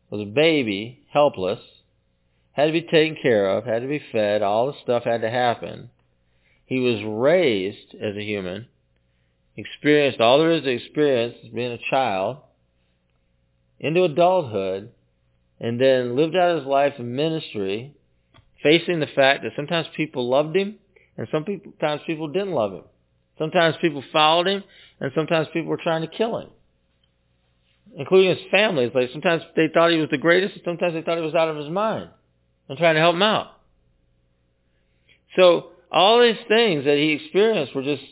[0.10, 1.60] Was a baby, helpless,
[2.52, 5.30] had to be taken care of, had to be fed, all the stuff had to
[5.30, 5.90] happen.
[6.66, 8.68] He was raised as a human,
[9.58, 12.38] experienced all there is to experience as being a child,
[13.80, 14.92] into adulthood,
[15.60, 17.96] and then lived out his life in ministry,
[18.62, 20.78] facing the fact that sometimes people loved him
[21.18, 22.84] and sometimes people didn't love him.
[23.38, 24.64] Sometimes people followed him
[25.00, 26.50] and sometimes people were trying to kill him,
[27.98, 28.92] including his family.
[28.94, 31.50] Like sometimes they thought he was the greatest and sometimes they thought he was out
[31.50, 32.10] of his mind
[32.70, 33.60] and trying to help him out.
[35.36, 38.04] So all these things that he experienced were just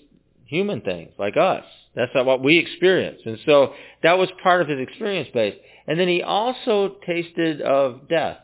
[0.45, 1.63] human things like us.
[1.95, 3.21] That's not what we experience.
[3.25, 5.55] And so that was part of his experience base.
[5.87, 8.37] And then he also tasted of death.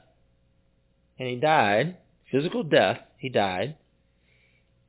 [1.19, 1.97] And he died,
[2.31, 3.75] physical death, he died.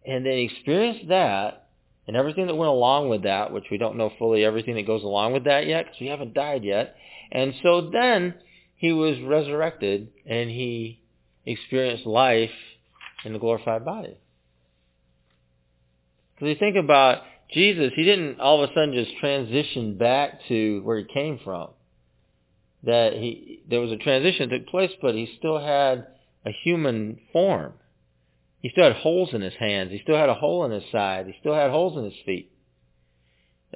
[0.09, 1.69] And then he experienced that
[2.07, 5.03] and everything that went along with that, which we don't know fully everything that goes
[5.03, 6.97] along with that yet because we haven't died yet.
[7.31, 8.35] And so then
[8.77, 11.03] he was resurrected and he
[11.45, 12.51] experienced life
[13.25, 14.19] in the glorified body.
[16.35, 17.23] Because you think about
[17.53, 21.69] Jesus, he didn't all of a sudden just transition back to where he came from
[22.85, 26.07] that he there was a transition that took place, but he still had
[26.47, 27.75] a human form.
[28.61, 29.93] He still had holes in his hands.
[29.93, 31.27] He still had a hole in his side.
[31.27, 32.51] He still had holes in his feet.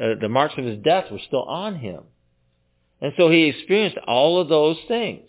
[0.01, 2.03] Uh, the marks of his death were still on him.
[3.01, 5.29] And so he experienced all of those things.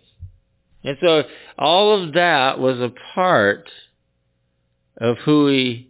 [0.84, 1.24] And so
[1.58, 3.70] all of that was a part
[4.98, 5.90] of who he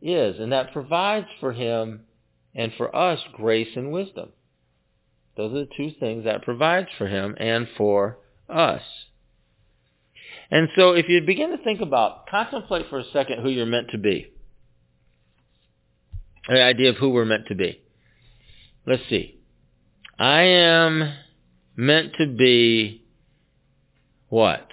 [0.00, 0.38] is.
[0.38, 2.02] And that provides for him
[2.54, 4.30] and for us grace and wisdom.
[5.36, 8.18] Those are the two things that provides for him and for
[8.48, 8.82] us.
[10.50, 13.90] And so if you begin to think about, contemplate for a second who you're meant
[13.90, 14.32] to be.
[16.48, 17.80] the idea of who we're meant to be.
[18.86, 19.38] Let's see.
[20.18, 21.12] I am
[21.76, 23.02] meant to be
[24.28, 24.68] what?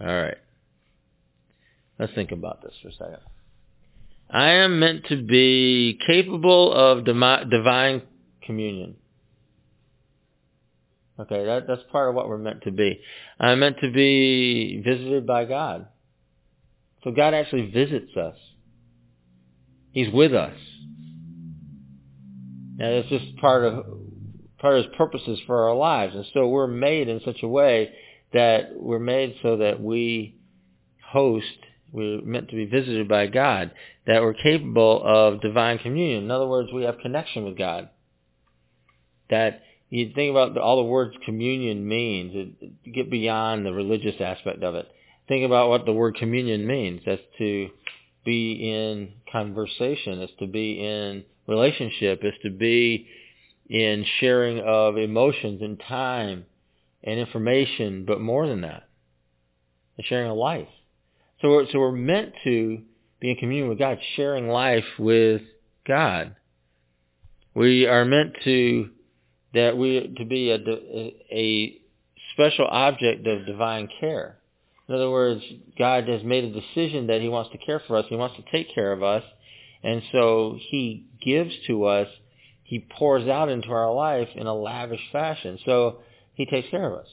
[0.00, 0.36] All right.
[1.98, 3.20] Let's think about this for a second.
[4.30, 8.02] I am meant to be capable of divine
[8.42, 8.96] communion.
[11.18, 13.00] Okay, that, that's part of what we're meant to be.
[13.38, 15.86] I'm meant to be visited by God.
[17.04, 18.36] So God actually visits us.
[19.92, 20.56] He's with us.
[22.78, 23.84] And it's just part of
[24.58, 26.14] part of his purposes for our lives.
[26.16, 27.92] And so we're made in such a way
[28.32, 30.36] that we're made so that we
[31.06, 31.44] host,
[31.92, 33.70] we're meant to be visited by God,
[34.06, 36.24] that we're capable of divine communion.
[36.24, 37.90] In other words, we have connection with God.
[39.30, 39.62] That
[39.94, 44.74] you think about all the words communion means, it, get beyond the religious aspect of
[44.74, 44.88] it.
[45.28, 47.02] Think about what the word communion means.
[47.06, 47.68] That's to
[48.24, 50.20] be in conversation.
[50.20, 52.20] It's to be in relationship.
[52.22, 53.06] It's to be
[53.68, 56.46] in sharing of emotions and time
[57.04, 58.88] and information, but more than that,
[59.96, 60.68] the sharing of life.
[61.40, 62.82] So we're, so we're meant to
[63.20, 65.42] be in communion with God, sharing life with
[65.86, 66.34] God.
[67.54, 68.90] We are meant to
[69.54, 70.56] that we're to be a,
[71.32, 71.80] a
[72.32, 74.38] special object of divine care.
[74.88, 75.42] In other words,
[75.78, 78.04] God has made a decision that he wants to care for us.
[78.08, 79.22] He wants to take care of us.
[79.82, 82.08] And so he gives to us,
[82.64, 85.58] he pours out into our life in a lavish fashion.
[85.64, 86.00] So
[86.34, 87.08] he takes care of us.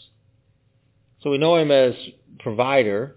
[1.21, 1.93] So we know him as
[2.39, 3.15] provider,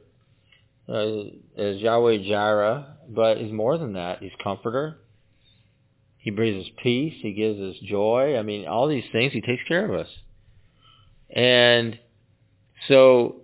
[0.88, 1.22] uh,
[1.56, 4.18] as Yahweh Jireh, but he's more than that.
[4.20, 4.98] He's comforter.
[6.24, 7.12] He brings us peace.
[7.20, 8.38] He gives us joy.
[8.38, 10.08] I mean, all these things, he takes care of us.
[11.28, 11.98] And
[12.88, 13.42] so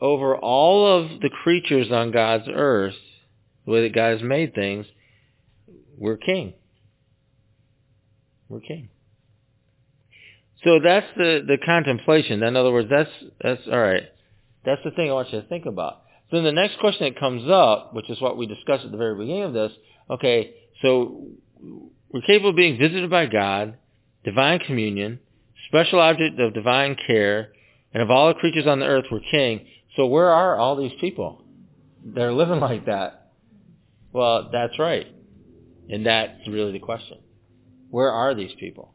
[0.00, 2.94] over all of the creatures on God's earth,
[3.66, 4.86] the way that God has made things,
[5.98, 6.54] we're king.
[8.48, 8.90] We're king.
[10.62, 12.44] So that's the, the contemplation.
[12.44, 13.10] In other words, that's,
[13.42, 14.04] that's, alright.
[14.64, 16.02] That's the thing I want you to think about.
[16.30, 18.98] So then the next question that comes up, which is what we discussed at the
[18.98, 19.72] very beginning of this,
[20.10, 21.26] okay, so
[22.14, 23.76] we're capable of being visited by God,
[24.22, 25.18] divine communion,
[25.66, 27.48] special object of divine care,
[27.92, 29.66] and of all the creatures on the earth, we're king.
[29.96, 31.42] So where are all these people
[32.04, 33.32] They're living like that?
[34.12, 35.08] Well, that's right.
[35.90, 37.18] And that's really the question.
[37.90, 38.94] Where are these people?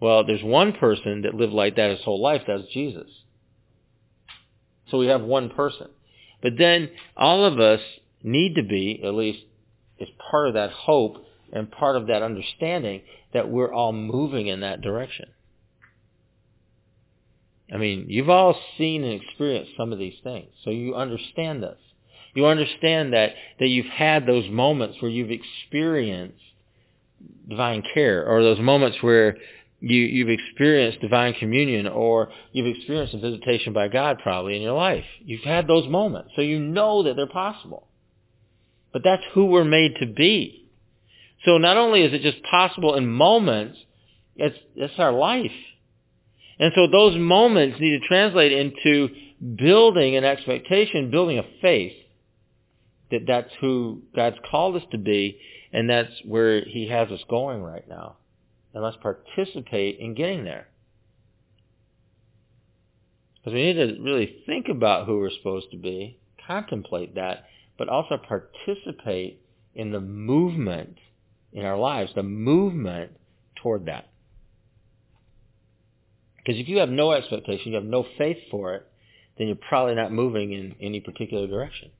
[0.00, 2.42] Well, there's one person that lived like that his whole life.
[2.46, 3.10] That's Jesus.
[4.90, 5.88] So we have one person.
[6.40, 7.80] But then all of us
[8.22, 9.40] need to be, at least
[10.00, 14.60] as part of that hope and part of that understanding, that we're all moving in
[14.60, 15.28] that direction.
[17.72, 21.78] I mean, you've all seen and experienced some of these things, so you understand this.
[22.34, 26.38] You understand that, that you've had those moments where you've experienced
[27.48, 29.36] divine care, or those moments where
[29.80, 34.76] you, you've experienced divine communion, or you've experienced a visitation by God probably in your
[34.76, 35.04] life.
[35.24, 37.86] You've had those moments, so you know that they're possible.
[38.92, 40.59] But that's who we're made to be.
[41.44, 43.78] So not only is it just possible in moments,
[44.36, 45.50] it's, it's our life.
[46.58, 49.08] And so those moments need to translate into
[49.56, 51.94] building an expectation, building a faith
[53.10, 55.38] that that's who God's called us to be,
[55.72, 58.16] and that's where he has us going right now.
[58.74, 60.68] And let's participate in getting there.
[63.36, 67.46] Because we need to really think about who we're supposed to be, contemplate that,
[67.78, 69.40] but also participate
[69.74, 70.98] in the movement
[71.52, 73.12] in our lives, the movement
[73.56, 74.08] toward that.
[76.36, 78.86] Because if you have no expectation, you have no faith for it,
[79.36, 81.90] then you're probably not moving in any particular direction.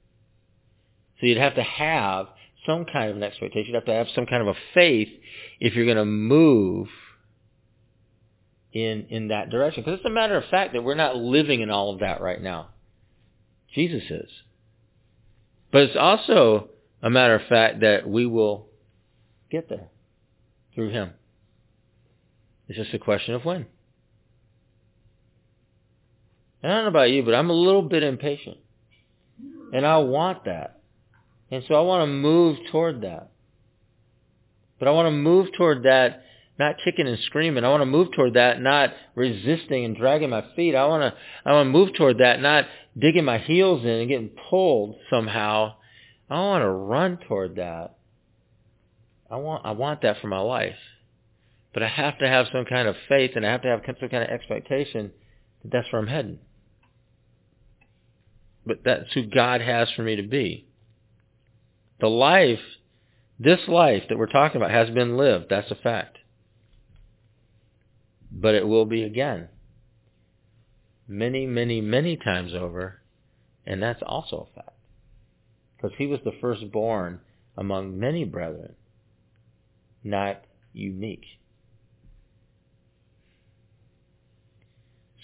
[1.21, 2.27] So you'd have to have
[2.67, 3.69] some kind of an expectation.
[3.69, 5.09] You'd have to have some kind of a faith
[5.59, 6.89] if you're going to move
[8.73, 9.83] in in that direction.
[9.83, 12.41] Because it's a matter of fact that we're not living in all of that right
[12.41, 12.69] now.
[13.75, 14.31] Jesus is.
[15.71, 16.71] But it's also
[17.03, 18.67] a matter of fact that we will
[19.51, 19.89] get there
[20.75, 21.11] through him.
[22.69, 23.67] It's just a question of when.
[26.63, 28.59] And I don't know about you, but I'm a little bit impatient.
[29.73, 30.81] And I want that.
[31.51, 33.31] And so I want to move toward that.
[34.79, 36.23] But I want to move toward that
[36.59, 37.65] not kicking and screaming.
[37.65, 40.75] I want to move toward that not resisting and dragging my feet.
[40.75, 44.09] I want to I want to move toward that not digging my heels in and
[44.09, 45.75] getting pulled somehow.
[46.29, 47.97] I want to run toward that.
[49.31, 50.77] I want I want that for my life.
[51.73, 54.09] But I have to have some kind of faith and I have to have some
[54.09, 55.13] kind of expectation
[55.63, 56.41] that that's where I'm heading
[58.67, 60.67] but that's who God has for me to be.
[62.01, 62.61] The life
[63.39, 65.47] This life that we're talking about has been lived.
[65.49, 66.19] That's a fact.
[68.31, 69.49] But it will be again.
[71.09, 73.01] Many, many, many times over.
[73.67, 74.77] And that's also a fact.
[75.77, 77.21] Because he was the firstborn
[77.57, 78.75] among many brethren,
[80.03, 80.43] not
[80.73, 81.25] unique.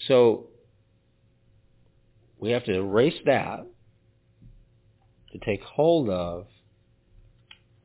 [0.07, 0.47] So
[2.39, 3.65] we have to erase that
[5.31, 6.47] to take hold of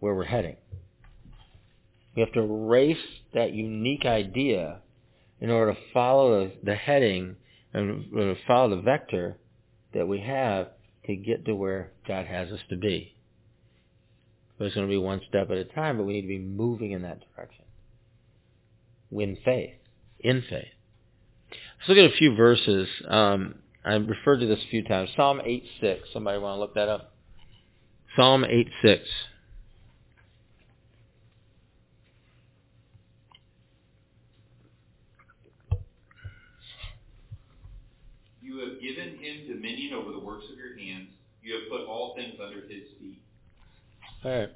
[0.01, 0.57] where we're heading.
[2.15, 2.97] We have to erase
[3.35, 4.81] that unique idea
[5.41, 7.37] in order to follow the, heading
[7.73, 9.39] and follow the vector
[9.95, 10.69] that we have
[11.07, 13.15] to get to where God has us to be.
[14.63, 16.39] But it's going to be one step at a time, but we need to be
[16.39, 17.65] moving in that direction.
[19.11, 19.75] In faith.
[20.21, 20.69] In faith.
[21.51, 22.87] Let's look at a few verses.
[23.09, 25.11] Um, I referred to this a few times.
[25.17, 26.03] Psalm 8.6.
[26.13, 27.13] Somebody want to look that up?
[28.15, 29.01] Psalm 8.6.
[38.41, 41.09] You have given him dominion over the works of your hands.
[41.43, 43.22] You have put all things under his feet.
[44.25, 44.51] All right.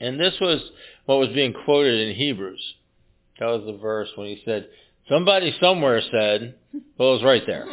[0.00, 0.60] And this was
[1.06, 2.62] what was being quoted in Hebrews.
[3.38, 4.68] That was the verse when he said,
[5.08, 6.54] somebody somewhere said,
[6.98, 7.66] well, it was right there.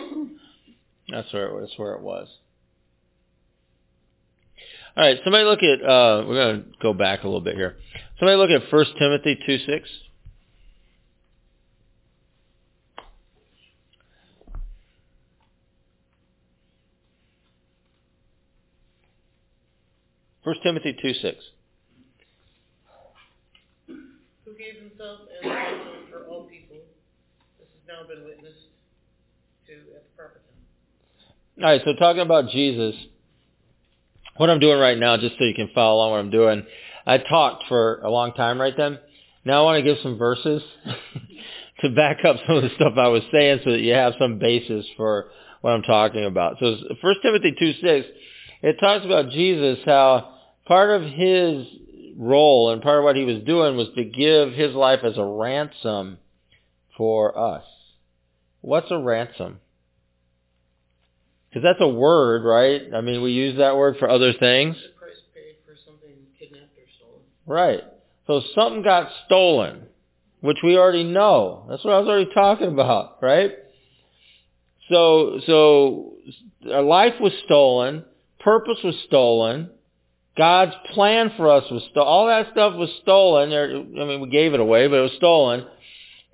[1.09, 2.27] That's where it, that's where it was.
[4.95, 7.77] All right, somebody look at, uh, we're going to go back a little bit here.
[8.19, 9.81] Somebody look at 1 Timothy 2.6.
[20.43, 21.37] 1 Timothy 2, 6.
[23.87, 23.95] Who
[24.57, 25.49] gave himself as
[26.11, 26.77] for all people.
[27.57, 28.67] This has now been witnessed
[29.67, 31.63] to at the proper time.
[31.63, 32.93] All right, so talking about Jesus,
[34.35, 36.65] what I'm doing right now, just so you can follow along what I'm doing,
[37.05, 38.99] I talked for a long time right then.
[39.45, 40.61] Now I want to give some verses
[41.81, 44.39] to back up some of the stuff I was saying so that you have some
[44.39, 45.27] basis for
[45.61, 46.57] what I'm talking about.
[46.59, 48.07] So 1 Timothy 2, 6,
[48.61, 50.32] it talks about Jesus, how
[50.65, 51.67] part of his
[52.17, 55.25] role and part of what he was doing was to give his life as a
[55.25, 56.17] ransom
[56.97, 57.63] for us.
[58.61, 59.59] What's a ransom?
[61.49, 62.81] Because that's a word, right?
[62.95, 64.75] I mean, we use that word for other things.
[64.75, 66.09] The price paid for something
[66.39, 67.21] kidnapped or stolen.
[67.45, 67.81] Right.
[68.25, 69.83] So something got stolen,
[70.41, 71.65] which we already know.
[71.69, 73.51] That's what I was already talking about, right?
[74.89, 76.13] So, so
[76.71, 78.05] our life was stolen,
[78.39, 79.69] purpose was stolen,
[80.35, 81.83] God's plan for us was.
[81.95, 83.53] All that stuff was stolen.
[83.53, 85.65] I mean, we gave it away, but it was stolen.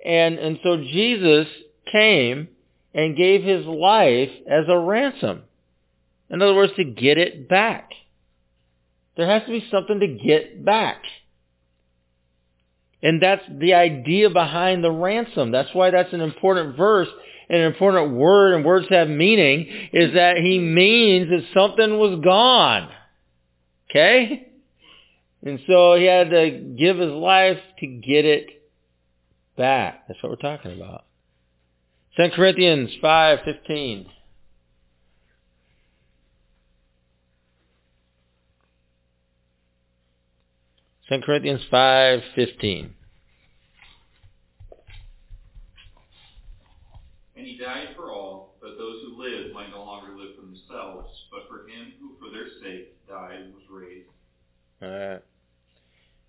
[0.04, 1.46] And, and so Jesus
[1.90, 2.48] came
[2.94, 5.42] and gave his life as a ransom.
[6.30, 7.90] In other words, to get it back.
[9.16, 11.02] There has to be something to get back.
[13.02, 15.50] And that's the idea behind the ransom.
[15.50, 17.08] That's why that's an important verse
[17.48, 22.20] and an important word, and words have meaning, is that he means that something was
[22.22, 22.88] gone.
[23.90, 24.48] Okay?
[25.42, 28.46] And so he had to give his life to get it
[29.56, 30.06] back.
[30.06, 31.04] That's what we're talking about.
[32.16, 34.06] 2 Corinthians 5.15.
[41.08, 42.90] Second Corinthians 5.15.
[47.34, 51.08] And he died for all, that those who live might no longer live for themselves,
[51.32, 54.08] but for him who for their sake died and was raised.
[54.82, 55.22] All right.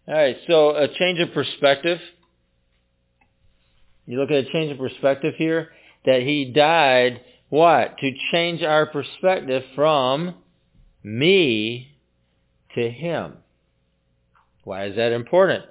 [0.08, 2.00] All right, so a change of perspective.
[4.08, 5.70] You look at a change of perspective here,
[6.06, 7.98] that he died, what?
[8.00, 10.36] To change our perspective from
[11.04, 11.96] me
[12.76, 13.38] to him.
[14.64, 15.66] Why is that important?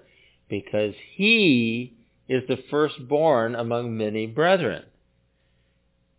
[0.49, 1.97] Because he
[2.29, 4.85] is the firstborn among many brethren.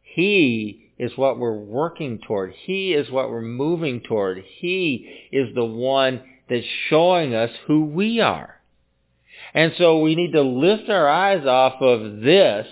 [0.02, 2.54] He is what we're working toward.
[2.54, 4.44] He is what we're moving toward.
[4.60, 8.62] He is the one that's showing us who we are.
[9.56, 12.68] And so we need to lift our eyes off of this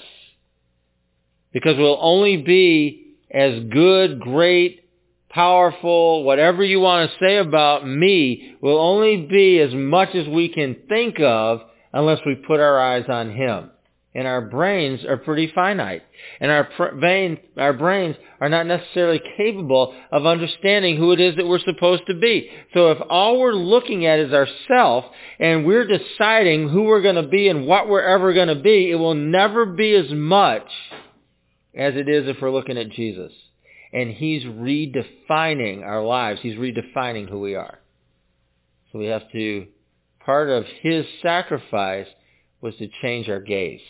[1.51, 4.87] because we'll only be as good, great,
[5.29, 10.49] powerful, whatever you want to say about me, will only be as much as we
[10.49, 11.61] can think of
[11.91, 13.71] unless we put our eyes on Him
[14.15, 16.01] and our brains are pretty finite.
[16.39, 16.67] And our,
[16.99, 22.03] brain, our brains are not necessarily capable of understanding who it is that we're supposed
[22.07, 22.49] to be.
[22.73, 25.05] So if all we're looking at is ourself
[25.39, 28.89] and we're deciding who we're going to be and what we're ever going to be,
[28.89, 30.67] it will never be as much
[31.75, 33.31] as it is if we're looking at Jesus.
[33.93, 36.39] And he's redefining our lives.
[36.41, 37.77] He's redefining who we are.
[38.91, 39.67] So we have to,
[40.25, 42.07] part of his sacrifice
[42.59, 43.81] was to change our gaze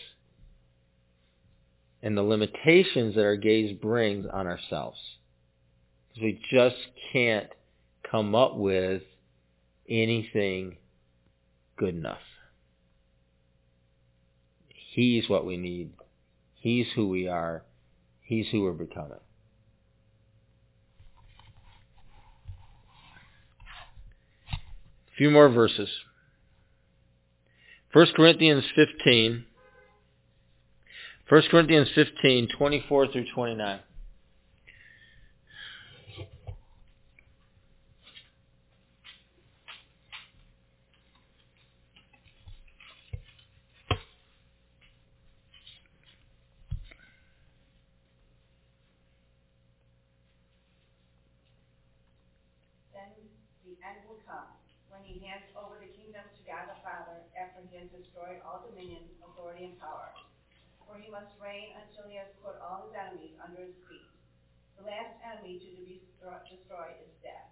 [2.02, 5.00] and the limitations that our gaze brings on ourselves.
[6.08, 6.78] Because we just
[7.12, 7.50] can't
[8.10, 9.04] come up with
[9.88, 10.78] anything
[11.78, 12.18] good enough.
[14.92, 15.92] He's what we need.
[16.56, 17.64] He's who we are.
[18.22, 19.20] He's who we're becoming.
[24.52, 25.90] A few more verses.
[27.94, 29.46] 1 Corinthians 15.
[31.30, 33.80] 1 Corinthians 15, 24 through 29.
[52.90, 53.06] Then
[53.64, 54.50] the end will come,
[54.90, 58.66] when he hands over the kingdom to God the Father, after he has destroyed all
[58.68, 60.10] dominion, authority, and power.
[60.90, 64.10] For must reign until he has put all his enemies under his feet.
[64.78, 66.00] The last enemy to be
[66.48, 67.50] destroyed is death,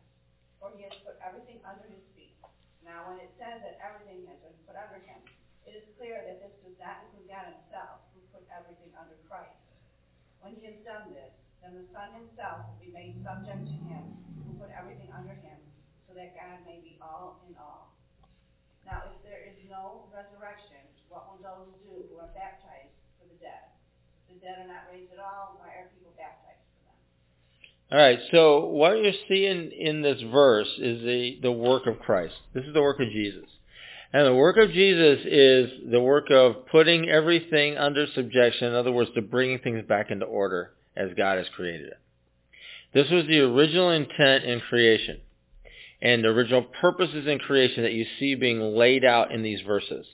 [0.61, 2.37] for he has put everything under his feet.
[2.85, 5.19] Now, when it says that everything has been put under him,
[5.65, 9.59] it is clear that this does not include God himself, who put everything under Christ.
[10.39, 14.05] When he has done this, then the Son himself will be made subject to him
[14.45, 15.59] who put everything under him,
[16.07, 17.91] so that God may be all in all.
[18.87, 20.79] Now, if there is no resurrection,
[21.11, 22.96] what will those do who are baptized
[23.37, 23.63] the dead?
[24.29, 26.97] The dead are not raised at all, why are people baptized for them?
[27.91, 32.35] All right, so what you're seeing in this verse is the, the work of Christ.
[32.53, 33.45] This is the work of Jesus.
[34.13, 38.91] And the work of Jesus is the work of putting everything under subjection, in other
[38.91, 41.99] words, to bringing things back into order as God has created it.
[42.93, 45.19] This was the original intent in creation
[46.01, 50.05] and the original purposes in creation that you see being laid out in these verses.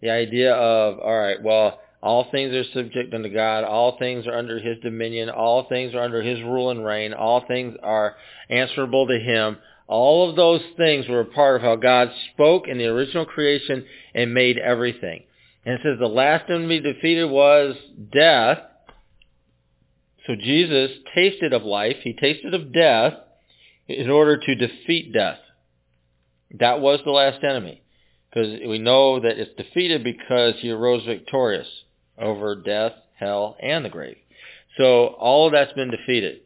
[0.00, 3.64] The idea of, all right, well, all things are subject unto God.
[3.64, 5.30] All things are under his dominion.
[5.30, 7.12] All things are under his rule and reign.
[7.12, 8.14] All things are
[8.48, 9.58] answerable to him.
[9.88, 13.84] All of those things were a part of how God spoke in the original creation
[14.14, 15.24] and made everything.
[15.64, 17.74] And it says the last enemy defeated was
[18.12, 18.58] death.
[20.26, 21.96] So Jesus tasted of life.
[22.02, 23.14] He tasted of death
[23.88, 25.38] in order to defeat death.
[26.60, 27.82] That was the last enemy.
[28.30, 31.66] Because we know that it's defeated because he arose victorious
[32.20, 34.16] over death, hell, and the grave.
[34.76, 36.40] So all of that's been defeated.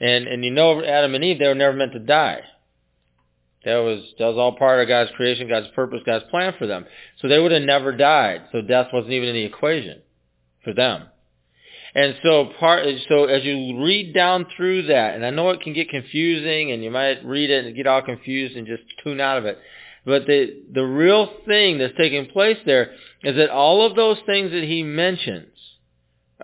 [0.00, 2.40] And and you know Adam and Eve, they were never meant to die.
[3.64, 6.86] That was that was all part of God's creation, God's purpose, God's plan for them.
[7.20, 8.42] So they would have never died.
[8.52, 10.02] So death wasn't even in the equation
[10.62, 11.04] for them.
[11.94, 15.72] And so part so as you read down through that, and I know it can
[15.72, 19.38] get confusing and you might read it and get all confused and just tune out
[19.38, 19.58] of it.
[20.04, 22.92] But the the real thing that's taking place there
[23.22, 25.52] is that all of those things that he mentions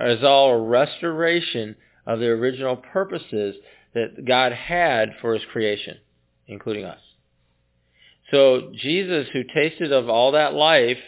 [0.01, 1.77] is all a restoration
[2.07, 3.57] of the original purposes
[3.95, 5.99] that God had for his creation,
[6.47, 7.01] including us.
[8.31, 10.99] So Jesus, who tasted of all that life,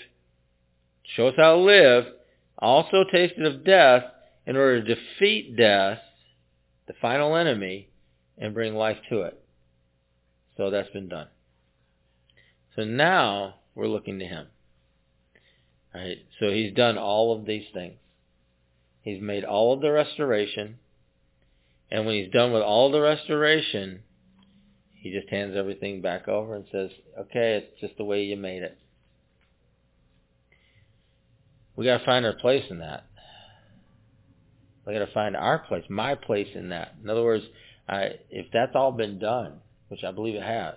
[1.16, 2.04] shows how to live,
[2.58, 4.04] also tasted of death
[4.46, 5.98] in order to defeat death,
[6.86, 7.88] the final enemy,
[8.38, 9.38] and bring life to it.
[10.56, 11.26] So that's been done.
[12.76, 14.46] So now we're looking to him.
[15.94, 16.18] Right?
[16.38, 17.94] So he's done all of these things.
[19.00, 20.78] He's made all of the restoration.
[21.90, 24.02] And when he's done with all the restoration,
[24.92, 28.62] he just hands everything back over and says, okay, it's just the way you made
[28.62, 28.76] it.
[31.76, 33.04] We got to find our place in that.
[34.86, 36.94] We got to find our place, my place in that.
[37.02, 37.44] In other words,
[37.88, 40.74] I, if that's all been done, which I believe it has,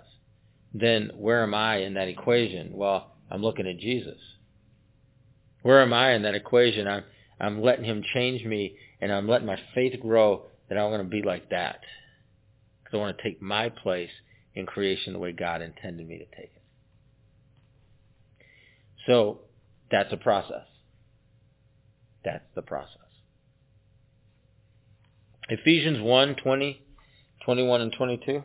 [0.72, 2.70] then where am I in that equation?
[2.72, 4.18] Well, I'm looking at Jesus.
[5.62, 6.86] Where am I in that equation?
[6.88, 7.04] I'm
[7.40, 11.08] I'm letting him change me and I'm letting my faith grow that I'm going to
[11.08, 11.80] be like that.
[12.82, 14.10] Because I want to take my place
[14.54, 16.62] in creation the way God intended me to take it.
[19.06, 19.40] So
[19.90, 20.66] that's a process.
[22.24, 22.96] That's the process.
[25.48, 26.82] Ephesians 1, 20,
[27.44, 28.42] 21 and 22.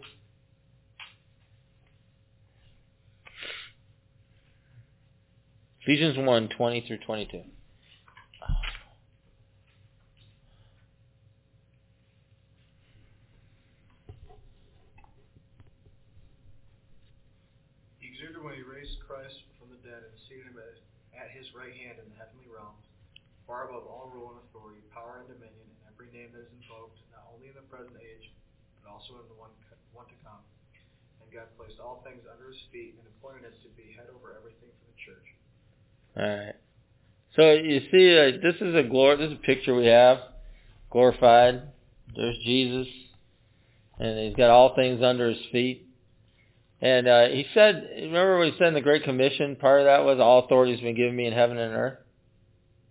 [5.86, 7.46] Ephesians 1, 20 through 22.
[18.02, 21.70] He exerted when he raised Christ from the dead and seated him at, his right
[21.70, 22.82] hand in the heavenly realms,
[23.46, 26.98] far above all rule and authority, power and dominion, and every name that is invoked,
[27.14, 28.34] not only in the present age,
[28.82, 29.54] but also in the one,
[29.94, 30.42] one to come.
[31.22, 34.10] And and God placed all things under his feet and appointed him to be head
[34.10, 35.30] over everything for the church.
[36.18, 36.56] All right.
[37.36, 39.18] So you see, uh, this is a glory.
[39.18, 40.20] This is a picture we have,
[40.90, 41.64] glorified.
[42.16, 42.88] There's Jesus,
[44.00, 45.88] and he's got all things under his feet.
[46.82, 49.56] And uh, he said, remember what he said in the Great Commission?
[49.56, 51.98] Part of that was, all authority has been given me in heaven and earth.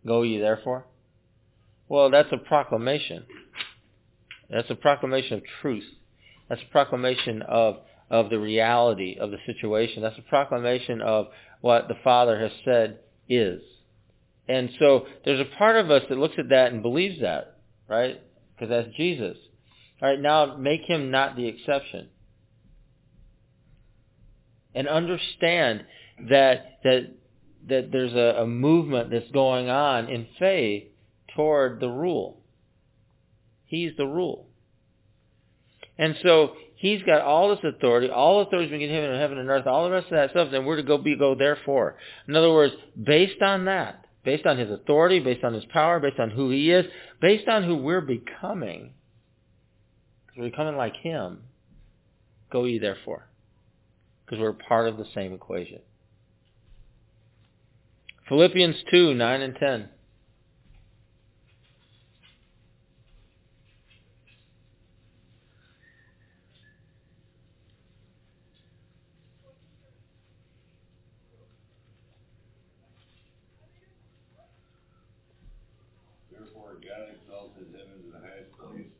[0.07, 0.87] Go ye therefore.
[1.89, 3.25] Well, that's a proclamation.
[4.51, 5.85] That's a proclamation of truth.
[6.49, 7.79] That's a proclamation of
[8.11, 10.03] of the reality of the situation.
[10.03, 11.29] That's a proclamation of
[11.62, 12.99] what the Father has said
[13.29, 13.62] is.
[14.49, 17.59] And so there's a part of us that looks at that and believes that,
[17.89, 18.20] right?
[18.55, 19.37] Because that's Jesus.
[20.03, 22.09] All right, now make him not the exception.
[24.75, 25.85] And understand
[26.29, 27.14] that that
[27.68, 30.85] that there's a, a movement that's going on in faith
[31.35, 32.41] toward the rule.
[33.64, 34.47] He's the rule.
[35.97, 36.53] And so
[36.85, 39.85] he's got all this authority, all authority has been given in heaven and earth, all
[39.85, 41.97] the rest of that stuff, then we're to go be go therefore.
[42.28, 46.20] In other words, based on that, based on his authority, based on his power, based
[46.20, 46.85] on who he is,
[47.22, 48.93] based on who we're becoming,
[50.26, 51.39] because we're becoming like him,
[52.53, 53.28] go ye therefore.
[54.26, 55.80] Because we're part of the same equation.
[58.28, 59.89] Philippians 2, 9 and 10.
[76.35, 78.91] Therefore God exalted him into the highest place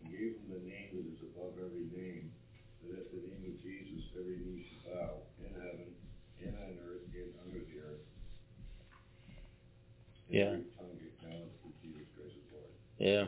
[0.00, 2.32] and gave him the name that is above every name,
[2.80, 5.92] that at the name of Jesus every knee should bow, in heaven,
[6.40, 8.04] and on earth, and under the earth.
[10.28, 10.52] And Yeah.
[10.56, 12.72] every tongue acknowledge that Jesus Christ is Lord.
[12.98, 13.24] Yeah.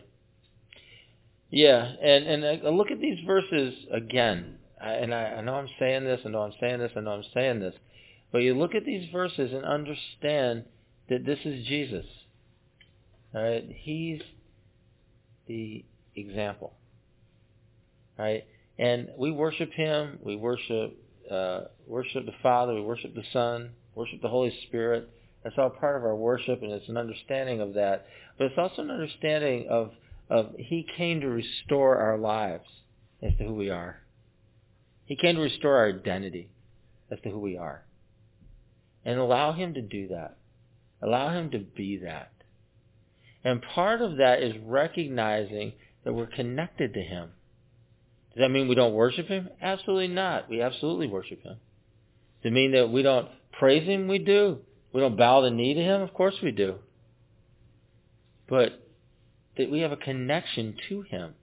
[1.51, 4.59] Yeah, and and uh, look at these verses again.
[4.81, 7.11] I, and I, I know I'm saying this, I know I'm saying this, I know
[7.11, 7.75] I'm saying this,
[8.31, 10.65] but you look at these verses and understand
[11.09, 12.07] that this is Jesus.
[13.35, 14.21] All right, he's
[15.49, 16.73] the example.
[18.19, 18.45] All right,
[18.79, 20.21] and we worship him.
[20.23, 20.97] We worship
[21.31, 22.75] uh, worship the Father.
[22.75, 23.71] We worship the Son.
[23.97, 25.11] Worship the Holy Spirit.
[25.43, 28.07] That's all part of our worship, and it's an understanding of that.
[28.37, 29.93] But it's also an understanding of
[30.29, 32.67] of He came to restore our lives
[33.23, 34.01] as to who we are.
[35.05, 36.51] He came to restore our identity
[37.11, 37.85] as to who we are.
[39.05, 40.37] And allow Him to do that.
[41.03, 42.31] Allow Him to be that.
[43.43, 45.73] And part of that is recognizing
[46.05, 47.31] that we're connected to Him.
[48.35, 49.49] Does that mean we don't worship Him?
[49.61, 50.49] Absolutely not.
[50.49, 51.57] We absolutely worship Him.
[52.43, 53.29] Does it mean that we don't
[53.59, 54.07] praise Him?
[54.07, 54.59] We do.
[54.93, 56.03] We don't bow the knee to Him?
[56.03, 56.77] Of course we do.
[58.49, 58.87] But
[59.57, 61.35] that we have a connection to Him.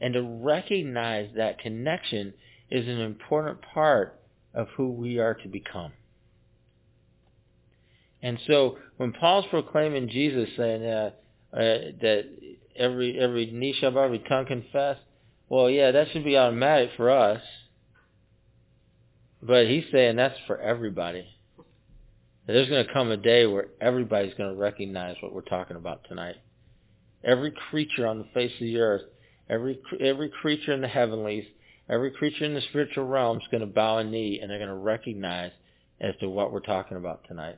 [0.00, 2.34] And to recognize that connection
[2.70, 4.20] is an important part
[4.54, 5.92] of who we are to become.
[8.22, 11.10] And so when Paul's proclaiming Jesus, saying uh,
[11.52, 11.58] uh,
[12.00, 12.24] that
[12.74, 14.96] every every knee shall bow, every tongue confess,
[15.48, 17.42] well, yeah, that should be automatic for us.
[19.42, 21.26] But he's saying that's for everybody.
[22.46, 26.02] There's going to come a day where everybody's going to recognize what we're talking about
[26.08, 26.36] tonight.
[27.24, 29.02] Every creature on the face of the earth,
[29.48, 31.44] every every creature in the heavenlies,
[31.88, 34.68] every creature in the spiritual realm is going to bow a knee and they're going
[34.68, 35.52] to recognize
[36.00, 37.56] as to what we're talking about tonight.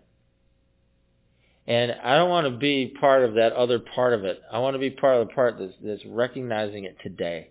[1.66, 4.40] And I don't want to be part of that other part of it.
[4.52, 7.50] I want to be part of the part that's, that's recognizing it today.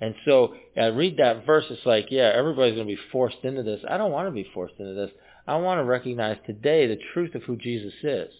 [0.00, 3.62] And so I read that verse, it's like, yeah, everybody's going to be forced into
[3.62, 3.80] this.
[3.88, 5.10] I don't want to be forced into this.
[5.46, 8.32] I want to recognize today the truth of who Jesus is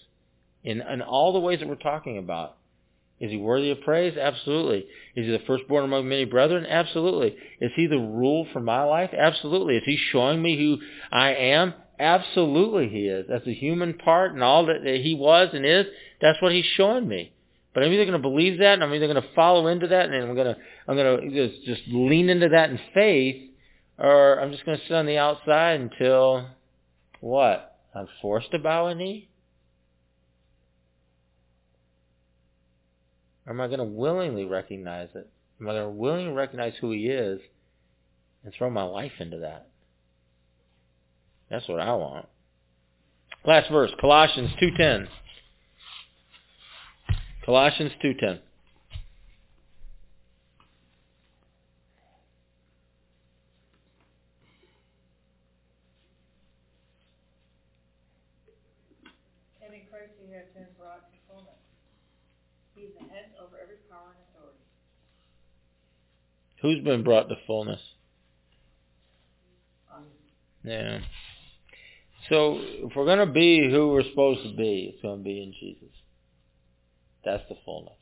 [0.65, 2.57] in, in all the ways that we're talking about.
[3.21, 4.17] Is he worthy of praise?
[4.17, 4.79] Absolutely.
[5.15, 6.67] Is he the firstborn among many brethren?
[6.67, 7.37] Absolutely.
[7.61, 9.11] Is he the rule for my life?
[9.17, 9.77] Absolutely.
[9.77, 10.79] Is he showing me who
[11.13, 11.75] I am?
[12.01, 13.27] Absolutely he is.
[13.29, 15.87] That's the human part and all that he was and is.
[16.21, 17.33] That's what he's showing me.
[17.75, 20.07] But I'm either going to believe that and I'm either going to follow into that
[20.11, 20.57] and I'm going to,
[20.89, 23.51] I'm going to just, just lean into that in faith
[23.99, 26.49] or I'm just going to sit on the outside until
[27.23, 27.79] what?
[27.95, 29.31] I'm forced to bow a knee?
[33.47, 35.29] Or am I going to willingly recognize it?
[35.61, 37.41] Am I going to willingly recognize who he is
[38.45, 39.69] and throw my life into that?
[41.51, 42.27] That's what I want.
[43.45, 45.07] Last verse, Colossians 2.10.
[47.45, 48.39] Colossians 2.10.
[59.61, 61.59] And in Christ he hath been brought to fullness.
[62.75, 64.63] He is the head over every power and authority.
[66.63, 67.81] Who's been brought to fullness?
[70.63, 71.01] Yeah.
[72.29, 75.43] So if we're going to be who we're supposed to be, it's going to be
[75.43, 75.95] in Jesus.
[77.25, 77.95] That's the fullness.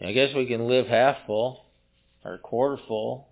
[0.00, 1.64] And I guess we can live half full,
[2.24, 3.28] or quarter full,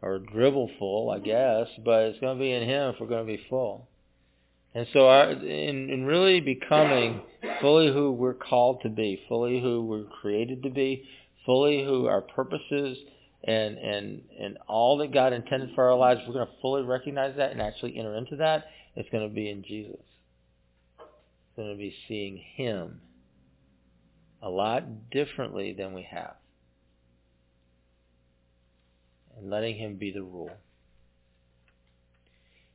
[0.00, 3.26] or dribble full, I guess, but it's going to be in Him if we're going
[3.26, 3.88] to be full.
[4.74, 7.20] And so our, in, in really becoming
[7.60, 11.04] fully who we're called to be, fully who we're created to be,
[11.50, 12.96] fully who our purposes
[13.42, 17.36] and, and, and all that God intended for our lives, we're going to fully recognize
[17.38, 19.98] that and actually enter into that, it's going to be in Jesus.
[21.00, 23.00] It's going to be seeing Him
[24.40, 26.36] a lot differently than we have.
[29.36, 30.52] And letting Him be the rule.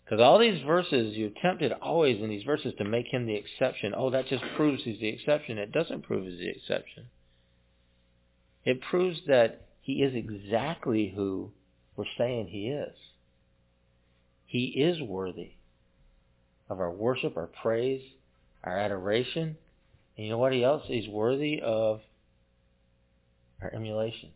[0.03, 3.93] Because all these verses, you're tempted always in these verses to make him the exception.
[3.95, 5.57] Oh, that just proves he's the exception.
[5.57, 7.05] It doesn't prove he's the exception.
[8.65, 11.51] It proves that he is exactly who
[11.95, 12.95] we're saying he is.
[14.47, 15.51] He is worthy
[16.69, 18.01] of our worship, our praise,
[18.63, 19.55] our adoration.
[20.17, 20.83] And you know what else?
[20.87, 22.01] He's worthy of
[23.61, 24.31] our emulation.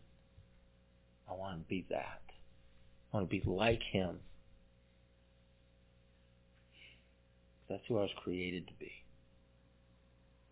[1.28, 2.20] I want to be that.
[3.12, 4.20] I want to be like him.
[7.68, 8.92] That's who I was created to be.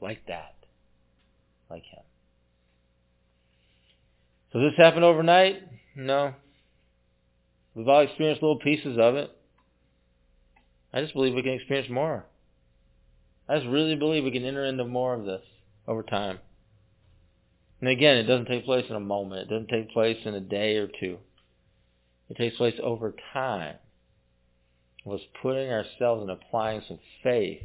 [0.00, 0.54] Like that.
[1.70, 2.02] Like him.
[4.52, 5.62] So this happened overnight?
[5.94, 6.34] No.
[7.74, 9.30] We've all experienced little pieces of it.
[10.92, 12.24] I just believe we can experience more.
[13.48, 15.42] I just really believe we can enter into more of this
[15.86, 16.38] over time.
[17.80, 19.42] And again, it doesn't take place in a moment.
[19.42, 21.18] It doesn't take place in a day or two.
[22.28, 23.76] It takes place over time
[25.04, 27.62] It was putting ourselves and applying some faith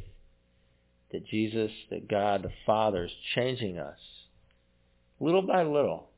[1.12, 3.98] that Jesus, that God the Father is changing us
[5.20, 6.08] little by little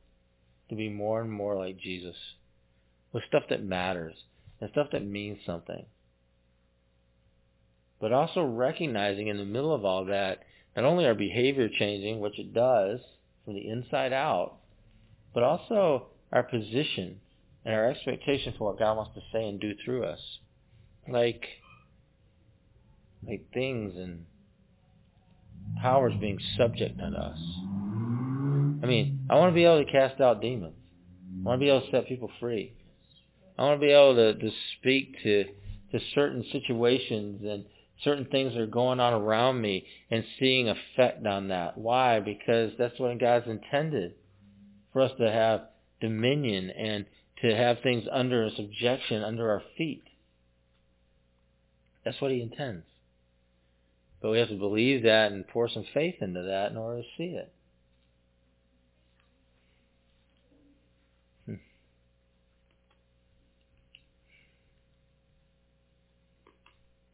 [0.69, 2.15] to be more and more like Jesus
[3.13, 4.13] with stuff that matters
[4.59, 5.85] and stuff that means something.
[7.99, 10.39] But also recognizing in the middle of all that,
[10.75, 12.99] not only our behavior changing, which it does
[13.43, 14.57] from the inside out,
[15.33, 17.19] but also our position
[17.65, 20.19] and our expectation for what God wants to say and do through us
[21.07, 21.43] like
[23.27, 24.25] like things and
[25.81, 27.39] powers being subject unto us.
[28.83, 30.75] I mean, I want to be able to cast out demons.
[31.41, 32.73] I want to be able to set people free.
[33.57, 35.45] I want to be able to, to speak to
[35.91, 37.63] to certain situations and
[38.03, 41.77] certain things that are going on around me and seeing effect on that.
[41.77, 42.19] Why?
[42.19, 44.15] Because that's what God's intended
[44.93, 45.61] for us to have
[46.01, 47.05] dominion and
[47.41, 50.03] to have things under subjection under our feet.
[52.03, 52.85] That's what he intends.
[54.21, 57.07] But we have to believe that and pour some faith into that in order to
[57.17, 57.53] see it.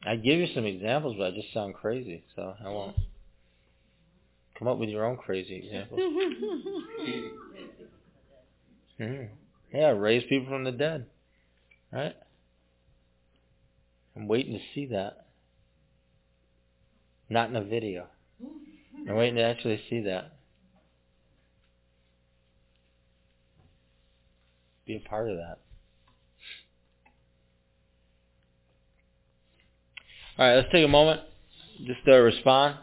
[0.06, 2.96] I give you some examples, but I just sound crazy, so I won't.
[4.60, 6.00] Come up with your own crazy examples.
[9.00, 9.24] mm-hmm.
[9.74, 11.06] Yeah, raise people from the dead.
[11.92, 12.16] Right?
[14.16, 15.26] I'm waiting to see that.
[17.30, 18.08] Not in a video.
[19.08, 20.34] I'm waiting to actually see that.
[24.86, 25.60] Be a part of that.
[30.38, 31.22] All right, let's take a moment
[31.86, 32.78] just to respond.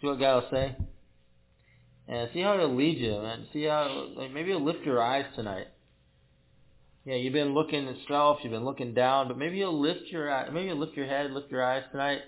[0.00, 0.76] See what God will say.
[2.08, 3.46] And see how it'll lead you, man.
[3.52, 5.66] See how, like, maybe it'll lift your eyes tonight.
[7.04, 10.50] Yeah, you've been looking at self, you've been looking down, but maybe you'll lift your
[10.50, 12.20] maybe you'll lift your head, lift your eyes tonight,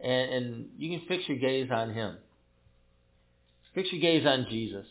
[0.00, 2.16] and and you can fix your gaze on Him.
[3.74, 4.86] Fix your gaze on Jesus.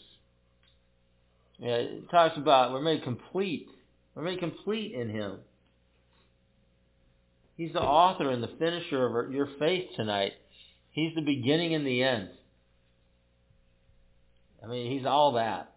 [1.60, 3.70] Yeah, it talks about we're made complete.
[4.14, 5.38] We're made complete in Him.
[7.56, 10.34] He's the author and the finisher of your faith tonight.
[10.92, 12.30] He's the beginning and the end.
[14.64, 15.74] I mean, He's all that.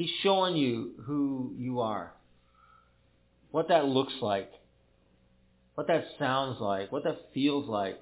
[0.00, 2.12] He's showing you who you are,
[3.50, 4.50] what that looks like,
[5.74, 8.00] what that sounds like, what that feels like.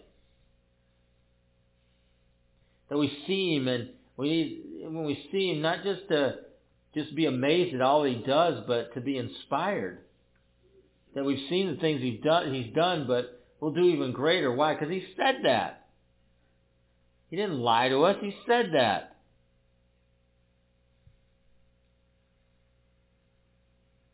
[2.89, 6.37] That we see him and we need, when we see him, not just to
[6.95, 9.99] just be amazed at all he does, but to be inspired.
[11.15, 14.53] That we've seen the things he's done, he's done, but we'll do even greater.
[14.53, 14.75] Why?
[14.75, 15.87] Because he said that.
[17.31, 18.17] He didn't lie to us.
[18.21, 19.17] He said that.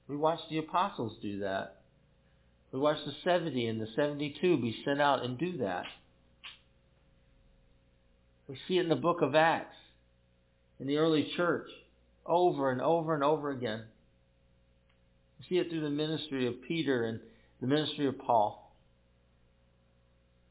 [0.09, 1.81] We watched the apostles do that.
[2.73, 5.85] We watched the 70 and the 72 be sent out and do that.
[8.49, 9.77] We see it in the book of Acts,
[10.79, 11.69] in the early church.
[12.27, 13.85] over and over and over again.
[15.49, 17.21] See it through the ministry of Peter and
[17.61, 18.73] the ministry of Paul.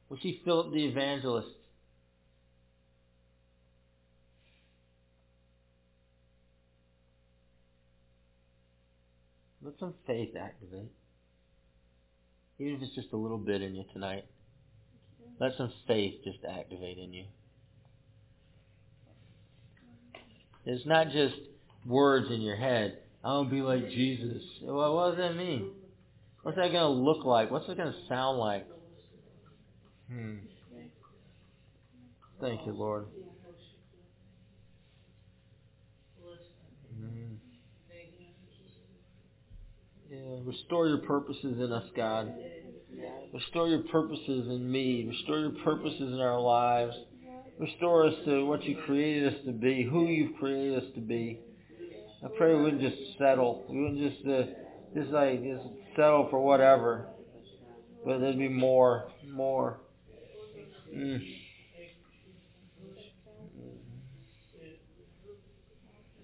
[0.09, 1.47] We see Philip the evangelist.
[9.63, 10.91] Let some faith activate.
[12.59, 14.25] Even if it's just a little bit in you tonight.
[15.39, 17.25] Let some faith just activate in you.
[20.65, 21.35] It's not just
[21.85, 22.99] words in your head.
[23.23, 24.43] I want to be like Jesus.
[24.61, 25.71] Well, what does that mean?
[26.41, 27.51] What's that going to look like?
[27.51, 28.67] What's it going to sound like?
[30.11, 30.35] Hmm.
[32.41, 33.05] Thank you, Lord.
[36.99, 37.35] Hmm.
[40.11, 42.33] Yeah, restore your purposes in us, God.
[43.33, 45.07] Restore your purposes in me.
[45.09, 46.93] Restore your purposes in our lives.
[47.57, 51.39] Restore us to what you created us to be, who you've created us to be.
[52.23, 53.65] I pray we wouldn't just settle.
[53.69, 54.43] We wouldn't just uh,
[54.95, 55.65] just like just
[55.95, 57.07] settle for whatever,
[58.05, 59.81] but there'd be more, more.
[60.95, 61.21] Mm.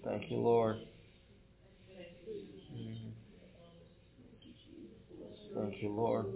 [0.04, 0.76] Thank you, Lord.
[2.74, 3.12] Mm.
[5.54, 6.26] Thank you, Lord.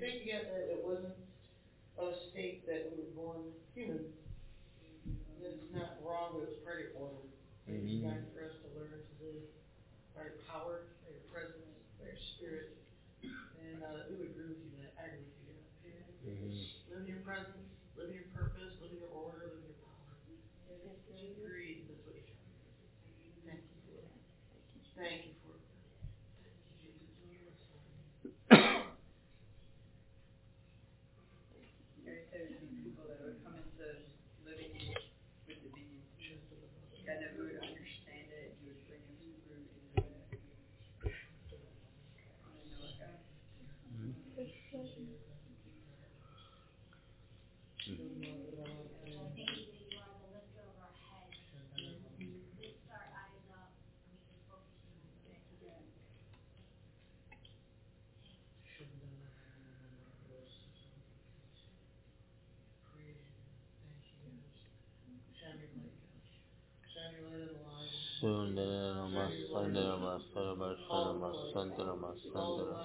[0.00, 1.14] They get that it wasn't
[2.00, 3.40] a state that we were born
[3.76, 4.08] human,
[5.40, 7.28] it's not wrong, but it's part of order.
[7.68, 9.44] It's time for us to learn to live
[10.16, 11.68] by your power, by your presence,
[12.00, 12.76] by your spirit.
[13.22, 16.32] And, uh, we would agree with you, that I agree with you, yeah.
[16.32, 16.64] Mhm.
[16.90, 19.80] Live in your presence, live in your purpose, live in your order, live in your
[19.84, 20.16] power.
[21.06, 22.40] Just agree, that's what you try.
[23.46, 24.08] Thank you for it.
[24.96, 25.64] Thank you for it.
[26.80, 27.54] Thank you, Jesus.
[32.04, 33.86] Mary said some people that would come into
[34.44, 34.72] living
[35.46, 36.02] with the being,
[37.06, 40.16] and that we would understand it, you would bring us through into it.
[42.44, 43.20] I know it, God.
[67.10, 68.20] Shine your light in the lives.
[68.20, 72.76] Sundara Masara Masara Masandara Masandara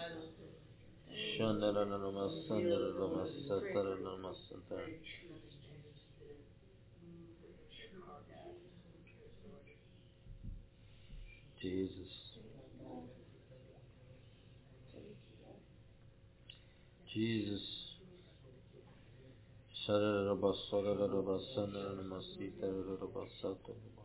[1.37, 4.89] Shandara Masandara Masatara Masandara
[11.61, 12.13] Jesus.
[17.13, 17.67] Jesus.
[19.85, 24.04] Sharara Basara Basandara Masitara Basata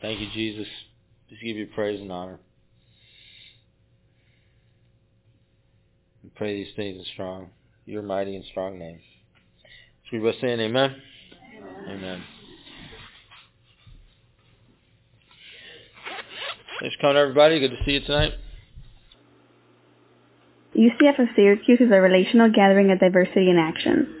[0.00, 0.66] Thank you, Jesus.
[1.30, 2.38] Just give you praise and honor.
[6.22, 7.50] We pray these things in strong,
[7.84, 9.00] your mighty and strong name.
[10.10, 10.96] So we by saying amen.
[11.88, 12.22] Amen.
[16.80, 17.58] Thanks for coming, everybody.
[17.58, 18.32] Good to see you tonight.
[20.76, 24.20] UCF of Syracuse is a relational gathering of diversity in action.